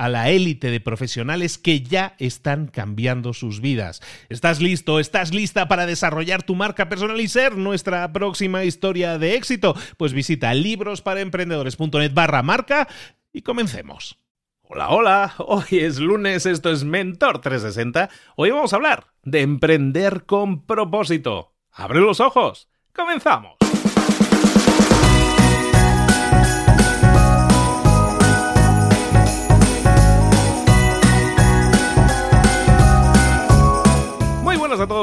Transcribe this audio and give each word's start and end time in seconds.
a 0.00 0.08
la 0.08 0.30
élite 0.30 0.70
de 0.70 0.80
profesionales 0.80 1.58
que 1.58 1.82
ya 1.82 2.14
están 2.18 2.68
cambiando 2.68 3.34
sus 3.34 3.60
vidas. 3.60 4.00
¿Estás 4.30 4.62
listo? 4.62 4.98
¿Estás 4.98 5.34
lista 5.34 5.68
para 5.68 5.84
desarrollar 5.84 6.42
tu 6.42 6.54
marca 6.54 6.88
personal 6.88 7.20
y 7.20 7.28
ser 7.28 7.58
nuestra 7.58 8.10
próxima 8.10 8.64
historia 8.64 9.18
de 9.18 9.34
éxito? 9.34 9.76
Pues 9.98 10.14
visita 10.14 10.54
librosparaemprendedores.net 10.54 12.14
barra 12.14 12.42
marca 12.42 12.88
y 13.30 13.42
comencemos. 13.42 14.18
Hola, 14.62 14.88
hola, 14.88 15.34
hoy 15.36 15.66
es 15.80 15.98
lunes, 15.98 16.46
esto 16.46 16.70
es 16.70 16.82
Mentor 16.82 17.42
360. 17.42 18.08
Hoy 18.36 18.52
vamos 18.52 18.72
a 18.72 18.76
hablar 18.76 19.08
de 19.22 19.42
emprender 19.42 20.24
con 20.24 20.64
propósito. 20.64 21.52
¡Abre 21.72 22.00
los 22.00 22.20
ojos! 22.20 22.70
¡Comenzamos! 22.94 23.59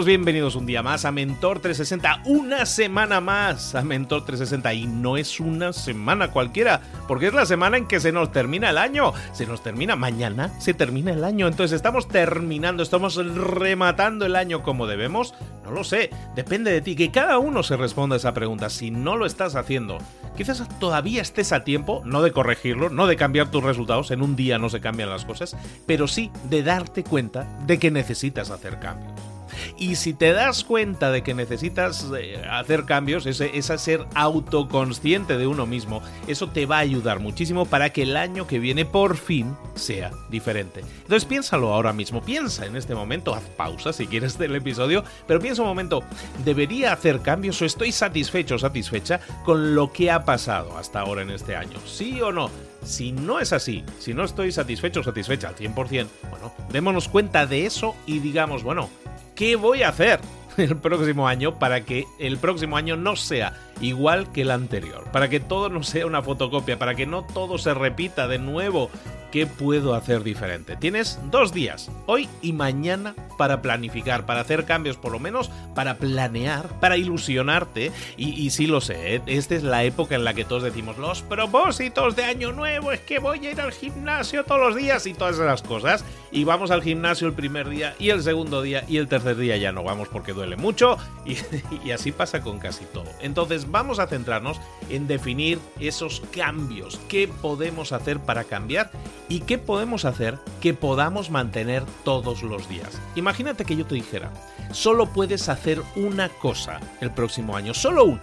Bienvenidos 0.07 0.56
un 0.56 0.66
día 0.66 0.81
más 0.81 1.03
a 1.03 1.12
Mentor 1.12 1.59
360, 1.59 2.22
una 2.28 2.66
semana 2.66 3.19
más 3.19 3.75
a 3.75 3.81
Mentor 3.81 4.23
360 4.23 4.73
y 4.73 4.88
no 4.88 5.18
es 5.18 5.41
una 5.41 5.73
semana 5.73 6.31
cualquiera, 6.31 6.79
porque 7.09 7.28
es 7.28 7.34
la 7.34 7.45
semana 7.45 7.75
en 7.75 7.88
que 7.88 8.00
se 8.00 8.13
nos 8.13 8.31
termina 8.31 8.69
el 8.69 8.78
año, 8.78 9.12
se 9.34 9.45
nos 9.45 9.62
termina 9.62 9.97
mañana, 9.97 10.57
se 10.62 10.73
termina 10.73 11.12
el 11.12 11.25
año, 11.25 11.50
entonces 11.50 11.75
estamos 11.75 12.07
terminando, 12.07 12.84
estamos 12.84 13.18
rematando 13.18 14.25
el 14.25 14.38
año 14.38 14.63
como 14.63 14.88
debemos, 14.88 15.35
no 15.66 15.72
lo 15.72 15.84
sé, 15.84 16.09
depende 16.38 16.72
de 16.72 16.79
ti, 16.79 16.95
que 16.95 17.12
cada 17.12 17.38
uno 17.38 17.62
se 17.62 17.75
responda 17.75 18.16
a 18.16 18.19
esa 18.19 18.34
pregunta, 18.34 18.69
si 18.69 18.91
no 18.91 19.18
lo 19.18 19.25
estás 19.25 19.56
haciendo, 19.56 19.97
quizás 20.38 20.63
todavía 20.79 21.22
estés 21.22 21.51
a 21.51 21.66
tiempo, 21.66 22.01
no 22.06 22.22
de 22.22 22.31
corregirlo, 22.31 22.89
no 22.89 23.07
de 23.07 23.18
cambiar 23.18 23.51
tus 23.51 23.63
resultados, 23.63 24.12
en 24.12 24.22
un 24.22 24.38
día 24.38 24.57
no 24.57 24.69
se 24.69 24.79
cambian 24.79 25.09
las 25.09 25.25
cosas, 25.25 25.57
pero 25.85 26.07
sí 26.07 26.31
de 26.50 26.63
darte 26.63 27.03
cuenta 27.03 27.45
de 27.66 27.78
que 27.78 27.91
necesitas 27.91 28.51
hacer 28.51 28.79
cambios. 28.79 29.37
Y 29.78 29.96
si 29.96 30.13
te 30.13 30.34
das 30.34 30.63
cuenta 30.63 31.12
de 31.12 31.24
que 31.24 31.34
necesitas 31.34 32.08
eh, 32.18 32.41
hacer 32.50 32.85
cambios, 32.85 33.25
ese, 33.25 33.58
es 33.58 33.66
ser 33.66 34.06
autoconsciente 34.16 35.38
de 35.38 35.47
uno 35.47 35.66
mismo, 35.66 36.02
eso 36.28 36.50
te 36.50 36.66
va 36.66 36.78
a 36.78 36.80
ayudar 36.80 37.19
muchísimo 37.19 37.66
para 37.66 37.91
que 37.91 38.03
el 38.03 38.18
año 38.18 38.47
que 38.47 38.59
viene 38.59 38.86
por 38.86 39.18
fin 39.18 39.56
sea 39.75 40.12
diferente. 40.30 40.81
Entonces 41.02 41.25
piénsalo 41.25 41.74
ahora 41.74 41.94
mismo, 41.94 42.22
piensa 42.22 42.66
en 42.66 42.75
este 42.75 42.96
momento, 42.96 43.36
haz 43.36 43.44
pausa 43.56 43.94
si 43.94 44.07
quieres 44.07 44.38
del 44.38 44.56
episodio, 44.56 45.03
pero 45.28 45.40
piensa 45.40 45.62
un 45.62 45.68
momento, 45.68 46.03
¿debería 46.44 46.94
hacer 46.94 47.22
cambios 47.22 47.62
o 47.62 47.66
estoy 47.66 47.91
satisfecho 47.91 48.56
o 48.56 48.59
satisfecha 48.59 49.19
con 49.46 49.75
lo 49.75 49.91
que 49.91 50.12
ha 50.12 50.25
pasado 50.25 50.78
hasta 50.78 51.02
ahora 51.02 51.22
en 51.22 51.31
este 51.31 51.56
año? 51.56 51.78
¿Sí 51.86 52.22
o 52.22 52.31
no? 52.31 52.50
Si 52.84 53.12
no 53.12 53.40
es 53.40 53.53
así, 53.53 53.84
si 54.00 54.13
no 54.13 54.24
estoy 54.24 54.52
satisfecho 54.52 55.02
o 55.02 55.03
satisfecha 55.03 55.50
al 55.50 55.56
100%, 55.56 56.07
bueno, 56.30 56.53
démonos 56.72 57.07
cuenta 57.07 57.46
de 57.46 57.66
eso 57.66 57.96
y 58.06 58.19
digamos, 58.19 58.63
bueno, 58.63 58.90
¿qué 59.38 59.56
voy 59.56 59.84
a 59.84 59.90
hacer 59.90 60.20
el 60.58 60.75
próximo 60.75 61.28
año 61.28 61.58
para 61.59 61.86
que 61.86 62.06
el 62.20 62.38
próximo 62.38 62.75
año 62.75 62.98
no 62.98 63.16
sea 63.16 63.53
igual 63.80 64.31
que 64.34 64.42
el 64.42 64.52
anterior? 64.52 65.06
Para 65.14 65.30
que 65.30 65.40
todo 65.40 65.70
no 65.70 65.84
sea 65.84 66.06
una 66.06 66.22
fotocopia, 66.22 66.78
para 66.78 66.96
que 66.96 67.06
no 67.06 67.24
todo 67.24 67.58
se 67.58 67.74
repita 67.74 68.28
de 68.28 68.40
nuevo 68.40 68.90
¿Qué 69.38 69.46
puedo 69.46 69.94
hacer 69.94 70.24
diferente? 70.24 70.78
Tienes 70.78 71.20
dos 71.30 71.53
días, 71.53 71.92
hoy 72.08 72.28
y 72.42 72.53
mañana, 72.53 73.14
para 73.38 73.62
planificar, 73.62 74.25
para 74.25 74.42
hacer 74.42 74.66
cambios, 74.66 74.98
por 74.98 75.12
lo 75.12 75.20
menos 75.20 75.52
para 75.75 76.00
planear, 76.00 76.80
para 76.80 76.98
ilusionarte. 76.98 77.92
Y, 78.18 78.50
sí 78.50 78.66
lo 78.66 78.81
sé, 78.81 79.18
¿eh? 79.18 79.22
esta 79.28 79.53
es 79.53 79.62
la 79.62 79.84
época 79.84 80.16
en 80.16 80.24
la 80.24 80.34
que 80.34 80.44
todos 80.44 80.64
decimos 80.64 80.98
los 80.98 81.22
propósitos 81.22 82.16
de 82.16 82.24
año 82.24 82.52
nuevo, 82.52 82.92
es 82.92 83.02
que 83.02 83.20
voy 83.20 83.46
a 83.46 83.52
ir 83.52 83.62
al 83.62 83.74
gimnasio 83.74 84.44
todos 84.44 84.59
los 84.59 84.75
días 84.75 85.06
y 85.06 85.14
todas 85.14 85.36
esas 85.36 85.62
cosas. 85.62 86.04
Y 86.31 86.44
vamos 86.44 86.72
al 86.72 86.81
gimnasio 86.81 87.28
el 87.28 87.34
primer 87.34 87.69
día 87.69 87.96
y 88.00 88.09
el 88.09 88.24
segundo 88.24 88.64
día 88.64 88.86
y 88.88 88.98
el 88.98 89.08
tercer 89.08 89.38
día 89.38 89.56
ya 89.58 89.72
no 89.72 89.84
vamos 89.84 90.08
porque 90.08 90.34
duele 90.34 90.56
mucho. 90.56 90.98
Y, 91.28 91.38
y 91.88 91.92
así 91.92 92.12
pasa 92.12 92.42
con 92.42 92.58
casi 92.58 92.86
todo. 92.86 93.12
Entonces 93.22 93.69
vamos 93.69 94.00
a 94.00 94.08
centrarnos 94.08 94.59
en 94.90 95.06
definir 95.06 95.59
esos 95.80 96.24
cambios, 96.31 97.00
qué 97.08 97.28
podemos 97.28 97.92
hacer 97.92 98.19
para 98.19 98.44
cambiar 98.44 98.90
¿Y 99.30 99.42
qué 99.42 99.58
podemos 99.58 100.06
hacer 100.06 100.38
que 100.62 100.74
podamos 100.74 101.30
mantener 101.30 101.84
todos 102.04 102.44
los 102.44 102.70
días? 102.70 103.00
Imagínate 103.16 103.66
que 103.66 103.76
yo 103.76 103.86
te 103.86 103.96
dijera, 103.96 104.32
solo 104.72 105.08
puedes 105.08 105.50
hacer 105.50 105.82
una 105.96 106.30
cosa 106.30 106.80
el 107.02 107.12
próximo 107.12 107.58
año, 107.58 107.74
solo 107.74 108.06
una. 108.06 108.22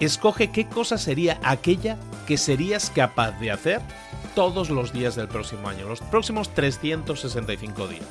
Escoge 0.00 0.50
qué 0.50 0.66
cosa 0.66 0.98
sería 0.98 1.38
aquella 1.44 1.98
que 2.26 2.36
serías 2.36 2.90
capaz 2.90 3.38
de 3.38 3.52
hacer 3.52 3.80
todos 4.34 4.70
los 4.70 4.92
días 4.92 5.14
del 5.14 5.28
próximo 5.28 5.68
año, 5.68 5.88
los 5.88 6.00
próximos 6.00 6.52
365 6.52 7.86
días. 7.86 8.04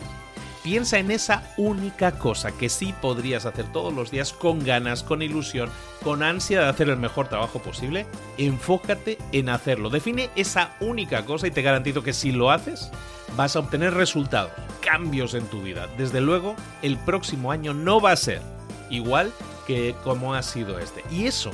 Piensa 0.63 0.97
en 0.97 1.11
esa 1.11 1.43
única 1.57 2.17
cosa 2.17 2.53
que 2.53 2.69
sí 2.69 2.93
podrías 3.01 3.45
hacer 3.45 3.65
todos 3.73 3.93
los 3.93 4.11
días 4.11 4.31
con 4.31 4.63
ganas, 4.63 5.03
con 5.03 5.21
ilusión, 5.21 5.69
con 6.03 6.23
ansia 6.23 6.61
de 6.61 6.67
hacer 6.67 6.87
el 6.87 6.97
mejor 6.97 7.27
trabajo 7.27 7.59
posible. 7.59 8.05
Enfócate 8.37 9.17
en 9.33 9.49
hacerlo. 9.49 9.89
Define 9.89 10.29
esa 10.37 10.71
única 10.79 11.25
cosa 11.25 11.47
y 11.47 11.51
te 11.51 11.61
garantizo 11.61 12.01
que 12.01 12.13
si 12.13 12.31
lo 12.31 12.49
haces, 12.49 12.91
vas 13.35 13.57
a 13.57 13.59
obtener 13.59 13.93
resultados, 13.93 14.51
cambios 14.81 15.33
en 15.33 15.45
tu 15.47 15.61
vida. 15.61 15.89
Desde 15.97 16.21
luego, 16.21 16.55
el 16.81 16.97
próximo 16.97 17.51
año 17.51 17.73
no 17.73 17.99
va 17.99 18.11
a 18.11 18.17
ser 18.17 18.41
igual 18.89 19.33
que 19.67 19.95
como 20.03 20.33
ha 20.33 20.43
sido 20.43 20.79
este. 20.79 21.03
Y 21.11 21.25
eso 21.25 21.51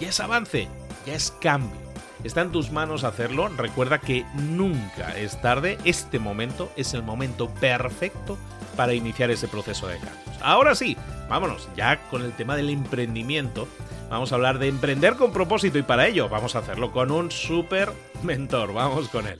ya 0.00 0.10
es 0.10 0.20
avance, 0.20 0.68
ya 1.06 1.14
es 1.14 1.30
cambio. 1.40 1.89
Está 2.24 2.42
en 2.42 2.52
tus 2.52 2.70
manos 2.70 3.04
hacerlo. 3.04 3.48
Recuerda 3.48 3.98
que 3.98 4.24
nunca 4.34 5.16
es 5.16 5.40
tarde. 5.40 5.78
Este 5.84 6.18
momento 6.18 6.70
es 6.76 6.94
el 6.94 7.02
momento 7.02 7.48
perfecto 7.48 8.38
para 8.76 8.94
iniciar 8.94 9.30
ese 9.30 9.48
proceso 9.48 9.86
de 9.86 9.96
cambios. 9.96 10.36
Ahora 10.42 10.74
sí, 10.74 10.96
vámonos 11.28 11.68
ya 11.76 11.98
con 12.08 12.22
el 12.22 12.32
tema 12.32 12.56
del 12.56 12.70
emprendimiento. 12.70 13.68
Vamos 14.10 14.32
a 14.32 14.34
hablar 14.34 14.58
de 14.58 14.68
emprender 14.68 15.14
con 15.16 15.32
propósito 15.32 15.78
y 15.78 15.82
para 15.82 16.06
ello 16.06 16.28
vamos 16.28 16.56
a 16.56 16.60
hacerlo 16.60 16.92
con 16.92 17.10
un 17.10 17.30
super 17.30 17.92
mentor. 18.22 18.72
Vamos 18.72 19.08
con 19.08 19.26
él. 19.26 19.38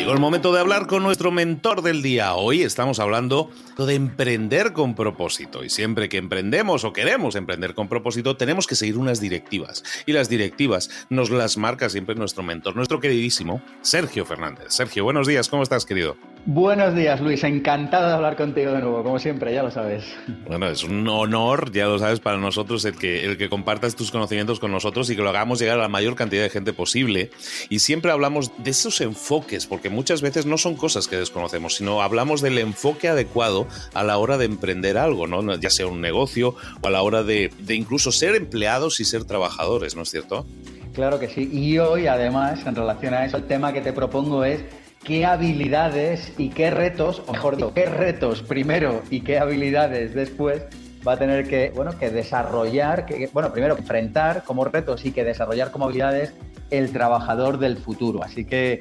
Llegó 0.00 0.14
el 0.14 0.18
momento 0.18 0.50
de 0.50 0.60
hablar 0.60 0.86
con 0.86 1.02
nuestro 1.02 1.30
mentor 1.30 1.82
del 1.82 2.00
día. 2.00 2.32
Hoy 2.32 2.62
estamos 2.62 2.98
hablando 3.00 3.50
de 3.76 3.94
emprender 3.94 4.72
con 4.72 4.94
propósito. 4.94 5.62
Y 5.62 5.68
siempre 5.68 6.08
que 6.08 6.16
emprendemos 6.16 6.84
o 6.84 6.94
queremos 6.94 7.34
emprender 7.34 7.74
con 7.74 7.86
propósito, 7.86 8.34
tenemos 8.34 8.66
que 8.66 8.76
seguir 8.76 8.96
unas 8.96 9.20
directivas. 9.20 9.84
Y 10.06 10.14
las 10.14 10.30
directivas 10.30 10.88
nos 11.10 11.28
las 11.28 11.58
marca 11.58 11.90
siempre 11.90 12.14
nuestro 12.14 12.42
mentor, 12.42 12.76
nuestro 12.76 12.98
queridísimo 12.98 13.60
Sergio 13.82 14.24
Fernández. 14.24 14.68
Sergio, 14.68 15.04
buenos 15.04 15.26
días, 15.26 15.50
¿cómo 15.50 15.62
estás, 15.62 15.84
querido? 15.84 16.16
Buenos 16.46 16.94
días, 16.94 17.20
Luis. 17.20 17.44
Encantado 17.44 18.08
de 18.08 18.14
hablar 18.14 18.34
contigo 18.34 18.72
de 18.72 18.80
nuevo, 18.80 19.02
como 19.02 19.18
siempre, 19.18 19.52
ya 19.52 19.62
lo 19.62 19.70
sabes. 19.70 20.04
Bueno, 20.46 20.68
es 20.68 20.82
un 20.82 21.06
honor, 21.06 21.70
ya 21.70 21.84
lo 21.84 21.98
sabes, 21.98 22.18
para 22.18 22.38
nosotros 22.38 22.82
el 22.86 22.96
que, 22.96 23.26
el 23.26 23.36
que 23.36 23.50
compartas 23.50 23.94
tus 23.94 24.10
conocimientos 24.10 24.58
con 24.58 24.72
nosotros 24.72 25.10
y 25.10 25.16
que 25.16 25.22
lo 25.22 25.28
hagamos 25.28 25.58
llegar 25.58 25.78
a 25.78 25.82
la 25.82 25.88
mayor 25.88 26.14
cantidad 26.14 26.42
de 26.42 26.48
gente 26.48 26.72
posible. 26.72 27.30
Y 27.68 27.80
siempre 27.80 28.10
hablamos 28.10 28.52
de 28.56 28.70
esos 28.70 29.02
enfoques, 29.02 29.66
porque 29.66 29.90
muchas 29.90 30.22
veces 30.22 30.46
no 30.46 30.56
son 30.56 30.76
cosas 30.76 31.08
que 31.08 31.16
desconocemos, 31.16 31.76
sino 31.76 32.00
hablamos 32.00 32.40
del 32.40 32.56
enfoque 32.56 33.08
adecuado 33.08 33.66
a 33.92 34.02
la 34.02 34.16
hora 34.16 34.38
de 34.38 34.46
emprender 34.46 34.96
algo, 34.96 35.26
¿no? 35.26 35.54
Ya 35.56 35.68
sea 35.68 35.88
un 35.88 36.00
negocio 36.00 36.54
o 36.80 36.86
a 36.86 36.90
la 36.90 37.02
hora 37.02 37.22
de, 37.22 37.52
de 37.58 37.74
incluso 37.74 38.12
ser 38.12 38.34
empleados 38.34 38.98
y 39.00 39.04
ser 39.04 39.24
trabajadores, 39.24 39.94
¿no 39.94 40.02
es 40.02 40.10
cierto? 40.10 40.46
Claro 40.94 41.20
que 41.20 41.28
sí. 41.28 41.48
Y 41.52 41.78
hoy, 41.78 42.06
además, 42.06 42.66
en 42.66 42.74
relación 42.74 43.14
a 43.14 43.26
eso, 43.26 43.36
el 43.36 43.44
tema 43.44 43.72
que 43.72 43.80
te 43.82 43.92
propongo 43.92 44.44
es 44.44 44.64
qué 45.04 45.24
habilidades 45.24 46.32
y 46.38 46.50
qué 46.50 46.70
retos, 46.70 47.22
o 47.26 47.32
mejor 47.32 47.56
dicho, 47.56 47.74
qué 47.74 47.86
retos 47.86 48.42
primero 48.42 49.02
y 49.10 49.20
qué 49.20 49.38
habilidades 49.38 50.14
después 50.14 50.62
va 51.06 51.12
a 51.12 51.16
tener 51.16 51.48
que, 51.48 51.72
bueno, 51.74 51.98
que 51.98 52.10
desarrollar, 52.10 53.06
que, 53.06 53.28
bueno, 53.32 53.52
primero 53.52 53.76
enfrentar 53.76 54.44
como 54.44 54.64
retos 54.64 55.04
y 55.04 55.12
que 55.12 55.24
desarrollar 55.24 55.70
como 55.70 55.86
habilidades 55.86 56.34
el 56.70 56.92
trabajador 56.92 57.58
del 57.58 57.78
futuro. 57.78 58.22
Así 58.22 58.44
que 58.44 58.80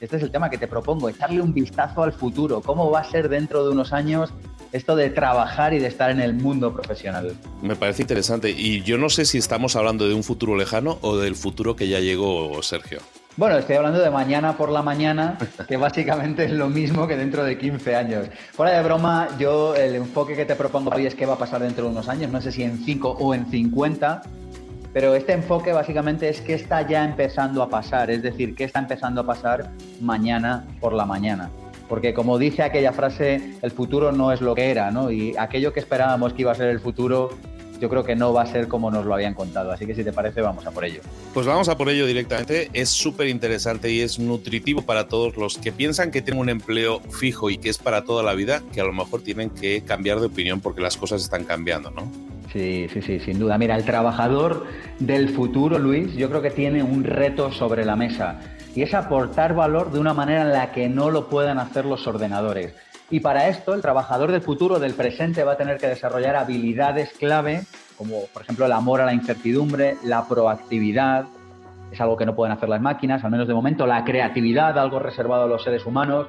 este 0.00 0.16
es 0.16 0.22
el 0.22 0.30
tema 0.30 0.48
que 0.48 0.58
te 0.58 0.68
propongo, 0.68 1.08
echarle 1.08 1.40
un 1.40 1.52
vistazo 1.52 2.02
al 2.02 2.12
futuro, 2.12 2.60
cómo 2.62 2.90
va 2.90 3.00
a 3.00 3.04
ser 3.04 3.28
dentro 3.28 3.64
de 3.64 3.72
unos 3.72 3.92
años 3.92 4.32
esto 4.72 4.96
de 4.96 5.10
trabajar 5.10 5.72
y 5.74 5.78
de 5.78 5.86
estar 5.86 6.10
en 6.10 6.20
el 6.20 6.34
mundo 6.34 6.72
profesional. 6.72 7.34
Me 7.62 7.74
parece 7.74 8.02
interesante 8.02 8.50
y 8.50 8.82
yo 8.82 8.98
no 8.98 9.08
sé 9.08 9.24
si 9.24 9.38
estamos 9.38 9.76
hablando 9.76 10.08
de 10.08 10.14
un 10.14 10.22
futuro 10.22 10.56
lejano 10.56 10.98
o 11.02 11.16
del 11.16 11.36
futuro 11.36 11.74
que 11.74 11.88
ya 11.88 12.00
llegó, 12.00 12.62
Sergio. 12.62 13.00
Bueno, 13.38 13.56
estoy 13.56 13.76
hablando 13.76 14.00
de 14.00 14.10
mañana 14.10 14.56
por 14.56 14.68
la 14.68 14.82
mañana, 14.82 15.38
que 15.68 15.76
básicamente 15.76 16.44
es 16.46 16.50
lo 16.50 16.68
mismo 16.68 17.06
que 17.06 17.16
dentro 17.16 17.44
de 17.44 17.56
15 17.56 17.94
años. 17.94 18.26
Fuera 18.50 18.76
de 18.76 18.82
broma, 18.82 19.28
yo 19.38 19.76
el 19.76 19.94
enfoque 19.94 20.34
que 20.34 20.44
te 20.44 20.56
propongo 20.56 20.90
hoy 20.92 21.06
es 21.06 21.14
qué 21.14 21.24
va 21.24 21.34
a 21.34 21.38
pasar 21.38 21.62
dentro 21.62 21.84
de 21.84 21.90
unos 21.90 22.08
años, 22.08 22.32
no 22.32 22.40
sé 22.40 22.50
si 22.50 22.64
en 22.64 22.78
5 22.78 23.16
o 23.20 23.34
en 23.34 23.46
50, 23.46 24.22
pero 24.92 25.14
este 25.14 25.34
enfoque 25.34 25.72
básicamente 25.72 26.28
es 26.28 26.40
qué 26.40 26.54
está 26.54 26.84
ya 26.84 27.04
empezando 27.04 27.62
a 27.62 27.70
pasar, 27.70 28.10
es 28.10 28.24
decir, 28.24 28.56
qué 28.56 28.64
está 28.64 28.80
empezando 28.80 29.20
a 29.20 29.24
pasar 29.24 29.70
mañana 30.00 30.66
por 30.80 30.92
la 30.92 31.06
mañana. 31.06 31.48
Porque 31.88 32.14
como 32.14 32.38
dice 32.38 32.64
aquella 32.64 32.92
frase, 32.92 33.54
el 33.62 33.70
futuro 33.70 34.10
no 34.10 34.32
es 34.32 34.40
lo 34.40 34.56
que 34.56 34.72
era, 34.72 34.90
¿no? 34.90 35.12
Y 35.12 35.36
aquello 35.36 35.72
que 35.72 35.78
esperábamos 35.78 36.32
que 36.32 36.42
iba 36.42 36.50
a 36.50 36.56
ser 36.56 36.70
el 36.70 36.80
futuro 36.80 37.30
yo 37.80 37.88
creo 37.88 38.04
que 38.04 38.16
no 38.16 38.32
va 38.32 38.42
a 38.42 38.46
ser 38.46 38.68
como 38.68 38.90
nos 38.90 39.04
lo 39.06 39.14
habían 39.14 39.34
contado. 39.34 39.72
Así 39.72 39.86
que 39.86 39.94
si 39.94 40.04
te 40.04 40.12
parece, 40.12 40.40
vamos 40.40 40.66
a 40.66 40.70
por 40.70 40.84
ello. 40.84 41.00
Pues 41.34 41.46
vamos 41.46 41.68
a 41.68 41.76
por 41.76 41.88
ello 41.88 42.06
directamente. 42.06 42.70
Es 42.72 42.90
súper 42.90 43.28
interesante 43.28 43.90
y 43.90 44.00
es 44.00 44.18
nutritivo 44.18 44.82
para 44.82 45.08
todos 45.08 45.36
los 45.36 45.58
que 45.58 45.72
piensan 45.72 46.10
que 46.10 46.22
tienen 46.22 46.40
un 46.40 46.48
empleo 46.48 47.00
fijo 47.10 47.50
y 47.50 47.58
que 47.58 47.68
es 47.68 47.78
para 47.78 48.04
toda 48.04 48.22
la 48.22 48.34
vida, 48.34 48.62
que 48.72 48.80
a 48.80 48.84
lo 48.84 48.92
mejor 48.92 49.22
tienen 49.22 49.50
que 49.50 49.82
cambiar 49.82 50.20
de 50.20 50.26
opinión 50.26 50.60
porque 50.60 50.80
las 50.80 50.96
cosas 50.96 51.22
están 51.22 51.44
cambiando, 51.44 51.90
¿no? 51.90 52.10
Sí, 52.52 52.88
sí, 52.92 53.02
sí, 53.02 53.20
sin 53.20 53.38
duda. 53.38 53.58
Mira, 53.58 53.76
el 53.76 53.84
trabajador 53.84 54.66
del 54.98 55.28
futuro, 55.28 55.78
Luis, 55.78 56.14
yo 56.14 56.30
creo 56.30 56.40
que 56.40 56.50
tiene 56.50 56.82
un 56.82 57.04
reto 57.04 57.52
sobre 57.52 57.84
la 57.84 57.94
mesa 57.94 58.40
y 58.74 58.82
es 58.82 58.94
aportar 58.94 59.54
valor 59.54 59.92
de 59.92 59.98
una 59.98 60.14
manera 60.14 60.42
en 60.42 60.52
la 60.52 60.72
que 60.72 60.88
no 60.88 61.10
lo 61.10 61.28
puedan 61.28 61.58
hacer 61.58 61.84
los 61.84 62.06
ordenadores. 62.06 62.74
Y 63.10 63.20
para 63.20 63.48
esto, 63.48 63.72
el 63.72 63.80
trabajador 63.80 64.32
del 64.32 64.42
futuro, 64.42 64.78
del 64.78 64.94
presente, 64.94 65.42
va 65.42 65.52
a 65.52 65.56
tener 65.56 65.78
que 65.78 65.86
desarrollar 65.86 66.36
habilidades 66.36 67.12
clave, 67.14 67.62
como 67.96 68.26
por 68.32 68.42
ejemplo 68.42 68.66
el 68.66 68.72
amor 68.72 69.00
a 69.00 69.06
la 69.06 69.14
incertidumbre, 69.14 69.96
la 70.04 70.28
proactividad, 70.28 71.26
es 71.90 72.00
algo 72.02 72.16
que 72.16 72.26
no 72.26 72.34
pueden 72.34 72.52
hacer 72.52 72.68
las 72.68 72.82
máquinas, 72.82 73.24
al 73.24 73.30
menos 73.30 73.48
de 73.48 73.54
momento, 73.54 73.86
la 73.86 74.04
creatividad, 74.04 74.78
algo 74.78 74.98
reservado 74.98 75.44
a 75.44 75.46
los 75.46 75.64
seres 75.64 75.86
humanos, 75.86 76.26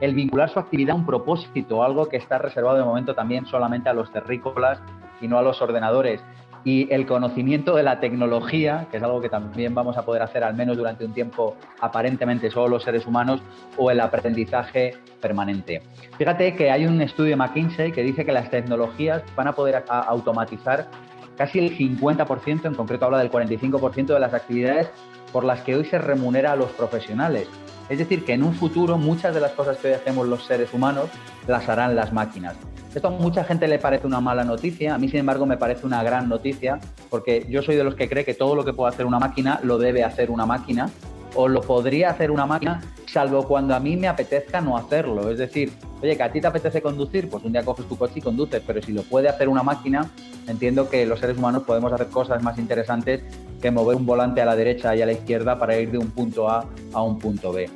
el 0.00 0.14
vincular 0.14 0.50
su 0.50 0.58
actividad 0.58 0.92
a 0.92 0.98
un 0.98 1.06
propósito, 1.06 1.84
algo 1.84 2.08
que 2.08 2.16
está 2.16 2.38
reservado 2.38 2.76
de 2.76 2.84
momento 2.84 3.14
también 3.14 3.46
solamente 3.46 3.88
a 3.88 3.94
los 3.94 4.10
terrícolas 4.12 4.80
y 5.20 5.28
no 5.28 5.38
a 5.38 5.42
los 5.42 5.62
ordenadores 5.62 6.20
y 6.66 6.92
el 6.92 7.06
conocimiento 7.06 7.76
de 7.76 7.84
la 7.84 8.00
tecnología, 8.00 8.88
que 8.90 8.96
es 8.96 9.02
algo 9.04 9.20
que 9.20 9.28
también 9.28 9.72
vamos 9.72 9.96
a 9.96 10.04
poder 10.04 10.22
hacer 10.22 10.42
al 10.42 10.56
menos 10.56 10.76
durante 10.76 11.04
un 11.04 11.12
tiempo 11.12 11.54
aparentemente 11.80 12.50
solo 12.50 12.66
los 12.66 12.82
seres 12.82 13.06
humanos, 13.06 13.40
o 13.76 13.88
el 13.88 14.00
aprendizaje 14.00 14.94
permanente. 15.20 15.80
Fíjate 16.18 16.56
que 16.56 16.72
hay 16.72 16.84
un 16.84 17.00
estudio 17.00 17.30
de 17.30 17.36
McKinsey 17.36 17.92
que 17.92 18.02
dice 18.02 18.24
que 18.24 18.32
las 18.32 18.50
tecnologías 18.50 19.22
van 19.36 19.46
a 19.46 19.52
poder 19.52 19.84
automatizar 19.88 20.88
casi 21.36 21.60
el 21.60 21.78
50%, 21.78 22.64
en 22.64 22.74
concreto 22.74 23.04
habla 23.04 23.18
del 23.18 23.30
45% 23.30 24.06
de 24.06 24.18
las 24.18 24.34
actividades 24.34 24.90
por 25.32 25.44
las 25.44 25.60
que 25.60 25.76
hoy 25.76 25.84
se 25.84 25.98
remunera 25.98 26.50
a 26.50 26.56
los 26.56 26.72
profesionales. 26.72 27.48
Es 27.88 27.98
decir, 27.98 28.24
que 28.24 28.32
en 28.32 28.42
un 28.42 28.54
futuro 28.54 28.98
muchas 28.98 29.32
de 29.32 29.40
las 29.40 29.52
cosas 29.52 29.76
que 29.76 29.86
hoy 29.86 29.94
hacemos 29.94 30.26
los 30.26 30.44
seres 30.44 30.74
humanos 30.74 31.10
las 31.46 31.68
harán 31.68 31.94
las 31.94 32.12
máquinas. 32.12 32.56
Esto 32.96 33.08
a 33.08 33.10
mucha 33.10 33.44
gente 33.44 33.68
le 33.68 33.78
parece 33.78 34.06
una 34.06 34.22
mala 34.22 34.42
noticia, 34.42 34.94
a 34.94 34.98
mí 34.98 35.06
sin 35.10 35.20
embargo 35.20 35.44
me 35.44 35.58
parece 35.58 35.84
una 35.84 36.02
gran 36.02 36.30
noticia, 36.30 36.80
porque 37.10 37.46
yo 37.46 37.60
soy 37.60 37.76
de 37.76 37.84
los 37.84 37.94
que 37.94 38.08
cree 38.08 38.24
que 38.24 38.32
todo 38.32 38.54
lo 38.54 38.64
que 38.64 38.72
puede 38.72 38.88
hacer 38.90 39.04
una 39.04 39.18
máquina 39.18 39.60
lo 39.62 39.76
debe 39.76 40.02
hacer 40.02 40.30
una 40.30 40.46
máquina, 40.46 40.88
o 41.34 41.46
lo 41.46 41.60
podría 41.60 42.08
hacer 42.08 42.30
una 42.30 42.46
máquina, 42.46 42.80
salvo 43.04 43.46
cuando 43.46 43.74
a 43.74 43.80
mí 43.80 43.98
me 43.98 44.08
apetezca 44.08 44.62
no 44.62 44.78
hacerlo. 44.78 45.30
Es 45.30 45.36
decir, 45.36 45.74
oye, 46.00 46.16
que 46.16 46.22
a 46.22 46.32
ti 46.32 46.40
te 46.40 46.46
apetece 46.46 46.80
conducir, 46.80 47.28
pues 47.28 47.44
un 47.44 47.52
día 47.52 47.62
coges 47.62 47.86
tu 47.86 47.98
coche 47.98 48.14
y 48.16 48.22
conduces, 48.22 48.62
pero 48.66 48.80
si 48.80 48.92
lo 48.92 49.02
puede 49.02 49.28
hacer 49.28 49.50
una 49.50 49.62
máquina, 49.62 50.10
entiendo 50.48 50.88
que 50.88 51.04
los 51.04 51.20
seres 51.20 51.36
humanos 51.36 51.64
podemos 51.64 51.92
hacer 51.92 52.06
cosas 52.06 52.42
más 52.42 52.56
interesantes 52.58 53.20
que 53.60 53.70
mover 53.70 53.98
un 53.98 54.06
volante 54.06 54.40
a 54.40 54.46
la 54.46 54.56
derecha 54.56 54.96
y 54.96 55.02
a 55.02 55.06
la 55.06 55.12
izquierda 55.12 55.58
para 55.58 55.78
ir 55.78 55.90
de 55.90 55.98
un 55.98 56.12
punto 56.12 56.48
A 56.48 56.64
a 56.94 57.02
un 57.02 57.18
punto 57.18 57.52
B. 57.52 57.68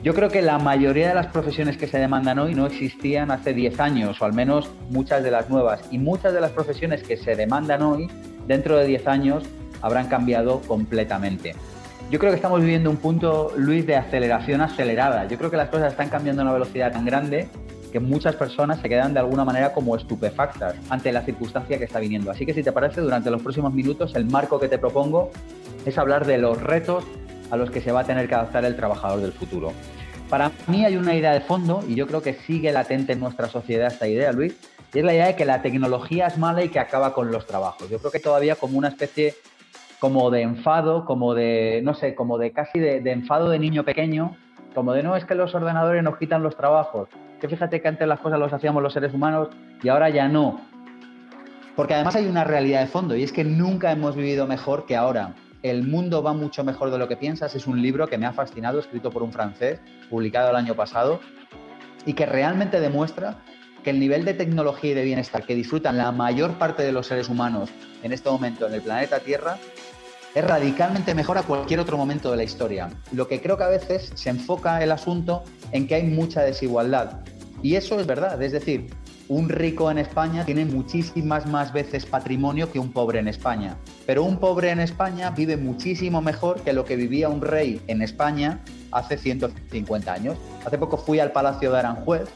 Yo 0.00 0.14
creo 0.14 0.28
que 0.28 0.42
la 0.42 0.58
mayoría 0.58 1.08
de 1.08 1.14
las 1.14 1.26
profesiones 1.26 1.76
que 1.76 1.88
se 1.88 1.98
demandan 1.98 2.38
hoy 2.38 2.54
no 2.54 2.66
existían 2.66 3.32
hace 3.32 3.52
10 3.52 3.80
años, 3.80 4.22
o 4.22 4.24
al 4.24 4.32
menos 4.32 4.70
muchas 4.90 5.24
de 5.24 5.32
las 5.32 5.50
nuevas. 5.50 5.80
Y 5.90 5.98
muchas 5.98 6.32
de 6.32 6.40
las 6.40 6.52
profesiones 6.52 7.02
que 7.02 7.16
se 7.16 7.34
demandan 7.34 7.82
hoy, 7.82 8.08
dentro 8.46 8.76
de 8.76 8.86
10 8.86 9.08
años, 9.08 9.42
habrán 9.82 10.06
cambiado 10.06 10.60
completamente. 10.60 11.56
Yo 12.12 12.20
creo 12.20 12.30
que 12.30 12.36
estamos 12.36 12.60
viviendo 12.60 12.90
un 12.90 12.98
punto, 12.98 13.52
Luis, 13.56 13.86
de 13.88 13.96
aceleración 13.96 14.60
acelerada. 14.60 15.26
Yo 15.26 15.36
creo 15.36 15.50
que 15.50 15.56
las 15.56 15.68
cosas 15.68 15.90
están 15.90 16.08
cambiando 16.08 16.42
a 16.42 16.44
una 16.44 16.54
velocidad 16.54 16.92
tan 16.92 17.04
grande 17.04 17.48
que 17.90 17.98
muchas 17.98 18.36
personas 18.36 18.80
se 18.80 18.88
quedan 18.88 19.14
de 19.14 19.20
alguna 19.20 19.44
manera 19.44 19.72
como 19.72 19.96
estupefactas 19.96 20.76
ante 20.90 21.10
la 21.10 21.22
circunstancia 21.22 21.76
que 21.76 21.84
está 21.84 21.98
viniendo. 21.98 22.30
Así 22.30 22.46
que 22.46 22.54
si 22.54 22.62
te 22.62 22.70
parece, 22.70 23.00
durante 23.00 23.30
los 23.30 23.42
próximos 23.42 23.74
minutos 23.74 24.14
el 24.14 24.26
marco 24.26 24.60
que 24.60 24.68
te 24.68 24.78
propongo 24.78 25.30
es 25.84 25.98
hablar 25.98 26.24
de 26.24 26.38
los 26.38 26.62
retos 26.62 27.04
a 27.50 27.56
los 27.56 27.70
que 27.70 27.80
se 27.80 27.92
va 27.92 28.00
a 28.00 28.04
tener 28.04 28.28
que 28.28 28.34
adaptar 28.34 28.64
el 28.64 28.76
trabajador 28.76 29.20
del 29.20 29.32
futuro. 29.32 29.72
Para 30.28 30.52
mí 30.66 30.84
hay 30.84 30.96
una 30.96 31.14
idea 31.14 31.32
de 31.32 31.40
fondo, 31.40 31.82
y 31.88 31.94
yo 31.94 32.06
creo 32.06 32.20
que 32.20 32.34
sigue 32.34 32.70
latente 32.70 33.14
en 33.14 33.20
nuestra 33.20 33.48
sociedad 33.48 33.86
esta 33.86 34.06
idea, 34.06 34.32
Luis, 34.32 34.54
y 34.92 34.98
es 34.98 35.04
la 35.04 35.14
idea 35.14 35.26
de 35.28 35.36
que 35.36 35.44
la 35.44 35.62
tecnología 35.62 36.26
es 36.26 36.36
mala 36.36 36.62
y 36.62 36.68
que 36.68 36.78
acaba 36.78 37.14
con 37.14 37.30
los 37.30 37.46
trabajos. 37.46 37.88
Yo 37.88 37.98
creo 37.98 38.10
que 38.10 38.20
todavía 38.20 38.56
como 38.56 38.76
una 38.76 38.88
especie 38.88 39.34
como 39.98 40.30
de 40.30 40.42
enfado, 40.42 41.04
como 41.04 41.34
de, 41.34 41.80
no 41.82 41.94
sé, 41.94 42.14
como 42.14 42.38
de 42.38 42.52
casi 42.52 42.78
de, 42.78 42.98
enfado 43.10 43.48
de 43.48 43.58
niño 43.58 43.84
pequeño, 43.84 44.36
como 44.74 44.92
de 44.92 45.02
no 45.02 45.16
es 45.16 45.24
que 45.24 45.34
los 45.34 45.54
ordenadores 45.54 46.02
nos 46.02 46.18
quitan 46.18 46.42
los 46.42 46.56
trabajos, 46.56 47.08
que 47.40 47.48
fíjate 47.48 47.80
que 47.80 47.88
antes 47.88 48.06
las 48.06 48.20
cosas 48.20 48.38
las 48.38 48.52
hacíamos 48.52 48.82
los 48.82 48.92
seres 48.92 49.12
humanos 49.12 49.48
y 49.82 49.88
ahora 49.88 50.08
ya 50.10 50.28
no. 50.28 50.60
Porque 51.74 51.94
además 51.94 52.16
hay 52.16 52.26
una 52.26 52.44
realidad 52.44 52.80
de 52.80 52.86
fondo 52.86 53.16
y 53.16 53.22
es 53.22 53.32
que 53.32 53.44
nunca 53.44 53.92
hemos 53.92 54.14
vivido 54.16 54.46
mejor 54.46 54.86
que 54.86 54.96
ahora. 54.96 55.34
El 55.62 55.82
mundo 55.82 56.22
va 56.22 56.32
mucho 56.32 56.62
mejor 56.62 56.90
de 56.90 56.98
lo 56.98 57.08
que 57.08 57.16
piensas 57.16 57.54
es 57.56 57.66
un 57.66 57.82
libro 57.82 58.06
que 58.06 58.16
me 58.16 58.26
ha 58.26 58.32
fascinado, 58.32 58.78
escrito 58.78 59.10
por 59.10 59.22
un 59.22 59.32
francés, 59.32 59.80
publicado 60.08 60.50
el 60.50 60.56
año 60.56 60.74
pasado, 60.74 61.20
y 62.06 62.12
que 62.12 62.26
realmente 62.26 62.80
demuestra 62.80 63.38
que 63.82 63.90
el 63.90 63.98
nivel 63.98 64.24
de 64.24 64.34
tecnología 64.34 64.92
y 64.92 64.94
de 64.94 65.04
bienestar 65.04 65.44
que 65.44 65.54
disfrutan 65.54 65.96
la 65.96 66.12
mayor 66.12 66.54
parte 66.58 66.82
de 66.82 66.92
los 66.92 67.06
seres 67.06 67.28
humanos 67.28 67.70
en 68.02 68.12
este 68.12 68.30
momento 68.30 68.66
en 68.66 68.74
el 68.74 68.82
planeta 68.82 69.20
Tierra 69.20 69.58
es 70.34 70.44
radicalmente 70.44 71.14
mejor 71.14 71.38
a 71.38 71.42
cualquier 71.42 71.80
otro 71.80 71.96
momento 71.96 72.30
de 72.30 72.36
la 72.36 72.44
historia. 72.44 72.90
Lo 73.12 73.26
que 73.26 73.40
creo 73.40 73.56
que 73.56 73.64
a 73.64 73.68
veces 73.68 74.12
se 74.14 74.30
enfoca 74.30 74.82
el 74.82 74.92
asunto 74.92 75.42
en 75.72 75.88
que 75.88 75.96
hay 75.96 76.04
mucha 76.04 76.42
desigualdad. 76.42 77.20
Y 77.62 77.74
eso 77.74 77.98
es 77.98 78.06
verdad, 78.06 78.40
es 78.40 78.52
decir, 78.52 78.86
un 79.28 79.50
rico 79.50 79.90
en 79.90 79.98
España 79.98 80.44
tiene 80.44 80.64
muchísimas 80.64 81.46
más 81.46 81.72
veces 81.72 82.06
patrimonio 82.06 82.72
que 82.72 82.78
un 82.78 82.92
pobre 82.92 83.18
en 83.18 83.28
España. 83.28 83.76
Pero 84.06 84.24
un 84.24 84.38
pobre 84.38 84.70
en 84.70 84.80
España 84.80 85.30
vive 85.30 85.56
muchísimo 85.56 86.22
mejor 86.22 86.62
que 86.62 86.72
lo 86.72 86.84
que 86.84 86.96
vivía 86.96 87.28
un 87.28 87.42
rey 87.42 87.80
en 87.88 88.00
España 88.00 88.60
hace 88.90 89.18
150 89.18 90.12
años. 90.12 90.38
Hace 90.64 90.78
poco 90.78 90.96
fui 90.96 91.20
al 91.20 91.32
Palacio 91.32 91.70
de 91.70 91.78
Aranjuez 91.78 92.28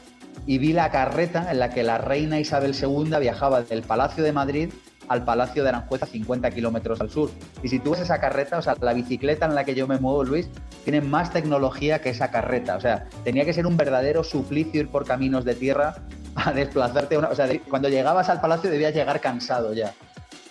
y 0.45 0.59
vi 0.59 0.73
la 0.73 0.91
carreta 0.91 1.51
en 1.51 1.59
la 1.59 1.71
que 1.71 1.83
la 1.83 1.97
reina 1.97 2.39
Isabel 2.39 2.75
II 2.79 3.17
viajaba 3.19 3.63
del 3.63 3.81
Palacio 3.81 4.23
de 4.23 4.31
Madrid 4.31 4.69
al 5.07 5.25
Palacio 5.25 5.63
de 5.63 5.69
Aranjuez 5.69 6.03
a 6.03 6.05
50 6.05 6.51
kilómetros 6.51 7.01
al 7.01 7.09
sur. 7.09 7.31
Y 7.63 7.69
si 7.69 7.79
tú 7.79 7.91
ves 7.91 8.01
esa 8.01 8.19
carreta, 8.19 8.57
o 8.59 8.61
sea, 8.61 8.75
la 8.79 8.93
bicicleta 8.93 9.47
en 9.47 9.55
la 9.55 9.65
que 9.65 9.75
yo 9.75 9.87
me 9.87 9.99
muevo, 9.99 10.23
Luis, 10.23 10.47
tiene 10.83 11.01
más 11.01 11.31
tecnología 11.31 12.01
que 12.01 12.09
esa 12.09 12.29
carreta. 12.29 12.77
O 12.77 12.81
sea, 12.81 13.09
tenía 13.23 13.45
que 13.45 13.53
ser 13.53 13.65
un 13.67 13.77
verdadero 13.77 14.23
suplicio 14.23 14.81
ir 14.81 14.89
por 14.89 15.05
caminos 15.05 15.43
de 15.43 15.55
tierra 15.55 15.95
a 16.35 16.51
desplazarte. 16.51 17.17
Una, 17.17 17.29
o 17.29 17.35
sea, 17.35 17.49
cuando 17.69 17.89
llegabas 17.89 18.29
al 18.29 18.41
palacio 18.41 18.69
debías 18.69 18.93
llegar 18.93 19.19
cansado 19.21 19.73
ya. 19.73 19.93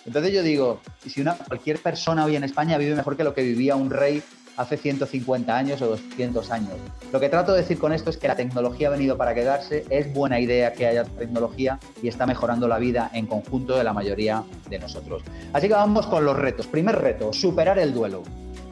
Entonces 0.05 0.33
yo 0.33 0.43
digo, 0.43 0.81
si 1.05 1.21
una, 1.21 1.35
cualquier 1.35 1.79
persona 1.79 2.25
hoy 2.25 2.35
en 2.35 2.43
España 2.43 2.77
vive 2.77 2.95
mejor 2.95 3.15
que 3.15 3.23
lo 3.23 3.33
que 3.33 3.41
vivía 3.41 3.75
un 3.75 3.89
rey 3.89 4.21
hace 4.57 4.77
150 4.77 5.55
años 5.55 5.81
o 5.81 5.87
200 5.87 6.51
años. 6.51 6.73
Lo 7.11 7.19
que 7.19 7.29
trato 7.29 7.53
de 7.53 7.61
decir 7.61 7.79
con 7.79 7.93
esto 7.93 8.09
es 8.09 8.17
que 8.17 8.27
la 8.27 8.35
tecnología 8.35 8.87
ha 8.87 8.91
venido 8.91 9.17
para 9.17 9.33
quedarse, 9.33 9.85
es 9.89 10.13
buena 10.13 10.39
idea 10.39 10.73
que 10.73 10.85
haya 10.85 11.03
tecnología 11.05 11.79
y 12.01 12.07
está 12.07 12.25
mejorando 12.25 12.67
la 12.67 12.77
vida 12.77 13.09
en 13.13 13.25
conjunto 13.25 13.77
de 13.77 13.83
la 13.83 13.93
mayoría 13.93 14.43
de 14.69 14.79
nosotros. 14.79 15.23
Así 15.53 15.67
que 15.67 15.73
vamos 15.73 16.07
con 16.07 16.25
los 16.25 16.37
retos. 16.37 16.67
Primer 16.67 17.01
reto, 17.01 17.33
superar 17.33 17.79
el 17.79 17.93
duelo. 17.93 18.23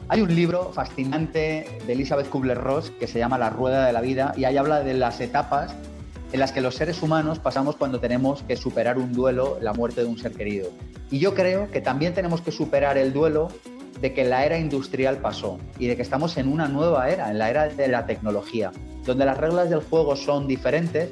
Hay 0.08 0.20
un 0.20 0.34
libro 0.34 0.72
fascinante 0.72 1.80
de 1.86 1.92
Elizabeth 1.92 2.28
Kubler-Ross 2.28 2.90
que 3.00 3.06
se 3.06 3.18
llama 3.18 3.38
La 3.38 3.50
Rueda 3.50 3.86
de 3.86 3.92
la 3.92 4.00
Vida 4.00 4.34
y 4.36 4.44
ahí 4.44 4.56
habla 4.56 4.80
de 4.80 4.94
las 4.94 5.20
etapas 5.20 5.74
en 6.32 6.40
las 6.40 6.52
que 6.52 6.62
los 6.62 6.74
seres 6.74 7.02
humanos 7.02 7.38
pasamos 7.38 7.76
cuando 7.76 8.00
tenemos 8.00 8.42
que 8.42 8.56
superar 8.56 8.98
un 8.98 9.12
duelo, 9.12 9.58
la 9.60 9.74
muerte 9.74 10.00
de 10.02 10.06
un 10.06 10.18
ser 10.18 10.32
querido. 10.32 10.70
Y 11.10 11.18
yo 11.18 11.34
creo 11.34 11.70
que 11.70 11.82
también 11.82 12.14
tenemos 12.14 12.40
que 12.40 12.50
superar 12.50 12.96
el 12.96 13.12
duelo 13.12 13.48
de 14.00 14.14
que 14.14 14.24
la 14.24 14.44
era 14.44 14.58
industrial 14.58 15.18
pasó 15.18 15.58
y 15.78 15.86
de 15.86 15.96
que 15.96 16.02
estamos 16.02 16.36
en 16.38 16.48
una 16.48 16.68
nueva 16.68 17.10
era, 17.10 17.30
en 17.30 17.38
la 17.38 17.50
era 17.50 17.68
de 17.68 17.86
la 17.86 18.06
tecnología, 18.06 18.72
donde 19.04 19.26
las 19.26 19.36
reglas 19.36 19.68
del 19.68 19.80
juego 19.80 20.16
son 20.16 20.48
diferentes, 20.48 21.10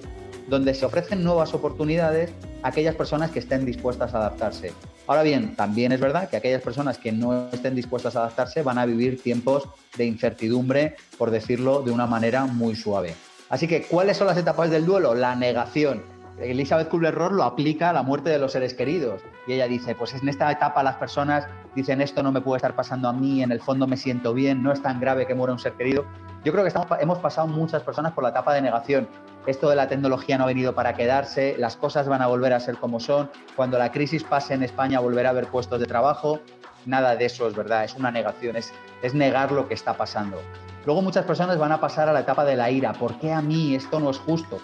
donde 0.48 0.74
se 0.74 0.86
ofrecen 0.86 1.22
nuevas 1.22 1.52
oportunidades 1.52 2.32
a 2.62 2.68
aquellas 2.68 2.94
personas 2.94 3.30
que 3.30 3.38
estén 3.40 3.66
dispuestas 3.66 4.14
a 4.14 4.18
adaptarse. 4.18 4.72
Ahora 5.06 5.22
bien, 5.22 5.54
también 5.54 5.92
es 5.92 6.00
verdad 6.00 6.30
que 6.30 6.36
aquellas 6.36 6.62
personas 6.62 6.96
que 6.96 7.12
no 7.12 7.48
estén 7.52 7.74
dispuestas 7.74 8.16
a 8.16 8.20
adaptarse 8.20 8.62
van 8.62 8.78
a 8.78 8.86
vivir 8.86 9.22
tiempos 9.22 9.68
de 9.96 10.06
incertidumbre, 10.06 10.96
por 11.18 11.30
decirlo 11.30 11.82
de 11.82 11.90
una 11.90 12.06
manera 12.06 12.46
muy 12.46 12.74
suave. 12.74 13.14
Así 13.50 13.66
que, 13.66 13.83
¿cuáles 13.83 14.16
son 14.16 14.28
las 14.28 14.38
etapas 14.38 14.71
del 14.71 14.87
duelo? 14.87 15.14
La 15.14 15.35
negación. 15.35 16.02
Elizabeth 16.38 16.88
Kubler-Ross 16.88 17.33
lo 17.33 17.42
aplica 17.42 17.90
a 17.90 17.92
la 17.92 18.02
muerte 18.02 18.30
de 18.30 18.38
los 18.38 18.52
seres 18.52 18.75
queridos. 18.75 19.21
Y 19.47 19.52
ella 19.54 19.66
dice, 19.66 19.95
pues 19.95 20.14
en 20.14 20.28
esta 20.28 20.50
etapa 20.50 20.83
las 20.83 20.97
personas 20.97 21.47
dicen, 21.75 22.00
esto 22.00 22.23
no 22.23 22.33
me 22.33 22.40
puede 22.40 22.59
estar 22.59 22.75
pasando 22.75 23.09
a 23.09 23.12
mí, 23.12 23.42
en 23.42 23.52
el 23.52 23.61
fondo 23.61 23.87
me 23.87 23.97
siento 23.97 24.33
bien, 24.33 24.62
no 24.62 24.73
es 24.73 24.80
tan 24.80 25.00
grave 25.00 25.26
que 25.26 25.35
muera 25.35 25.52
un 25.52 25.59
ser 25.59 25.73
querido. 25.73 26.07
Yo 26.45 26.52
creo 26.52 26.64
que 26.64 26.73
hemos 27.00 27.19
pasado 27.19 27.49
muchas 27.49 27.83
personas 27.83 28.12
por 28.12 28.25
la 28.25 28.30
etapa 28.30 28.54
de 28.54 28.62
negación. 28.62 29.09
Esto 29.47 29.69
de 29.69 29.76
la 29.76 29.88
tecnología 29.88 30.38
no 30.38 30.45
ha 30.45 30.47
venido 30.47 30.75
para 30.75 30.95
quedarse, 30.95 31.57
las 31.59 31.76
cosas 31.76 32.09
van 32.09 32.23
a 32.23 32.28
volver 32.28 32.52
a 32.52 32.61
ser 32.61 32.76
como 32.76 33.00
son, 33.00 33.30
cuando 33.57 33.78
la 33.78 33.92
crisis 33.92 34.25
pase 34.25 34.54
en 34.54 34.62
España 34.62 35.00
volverá 35.00 35.30
a 35.30 35.33
haber 35.33 35.49
puestos 35.49 35.80
de 35.80 35.87
trabajo. 35.87 36.40
Nada 36.87 37.16
de 37.16 37.26
eso 37.26 37.47
es 37.49 37.54
verdad, 37.54 37.85
es 37.85 37.95
una 37.95 38.11
negación, 38.11 38.57
es, 38.57 38.73
es 39.02 39.12
negar 39.12 39.52
lo 39.52 39.69
que 39.69 39.75
está 39.75 39.95
pasando. 39.95 40.40
Luego 40.87 41.02
muchas 41.02 41.25
personas 41.25 41.58
van 41.58 41.72
a 41.72 41.80
pasar 41.80 42.08
a 42.08 42.12
la 42.12 42.20
etapa 42.20 42.44
de 42.44 42.56
la 42.56 42.70
ira. 42.70 42.92
¿Por 42.92 43.18
qué 43.18 43.32
a 43.32 43.42
mí 43.42 43.75
esto 43.75 44.00
no 44.00 44.10
es 44.10 44.18
justo? 44.18 44.58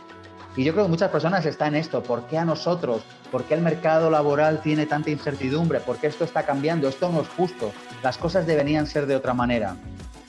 Y 0.56 0.64
yo 0.64 0.72
creo 0.72 0.86
que 0.86 0.90
muchas 0.90 1.10
personas 1.10 1.44
están 1.44 1.74
en 1.74 1.80
esto. 1.80 2.02
¿Por 2.02 2.22
qué 2.26 2.38
a 2.38 2.44
nosotros? 2.46 3.02
¿Por 3.30 3.44
qué 3.44 3.54
el 3.54 3.60
mercado 3.60 4.10
laboral 4.10 4.62
tiene 4.62 4.86
tanta 4.86 5.10
incertidumbre? 5.10 5.80
¿Por 5.80 5.98
qué 5.98 6.06
esto 6.06 6.24
está 6.24 6.44
cambiando? 6.44 6.88
Esto 6.88 7.10
no 7.10 7.20
es 7.20 7.28
justo. 7.28 7.72
Las 8.02 8.16
cosas 8.16 8.46
deberían 8.46 8.86
ser 8.86 9.06
de 9.06 9.16
otra 9.16 9.34
manera. 9.34 9.76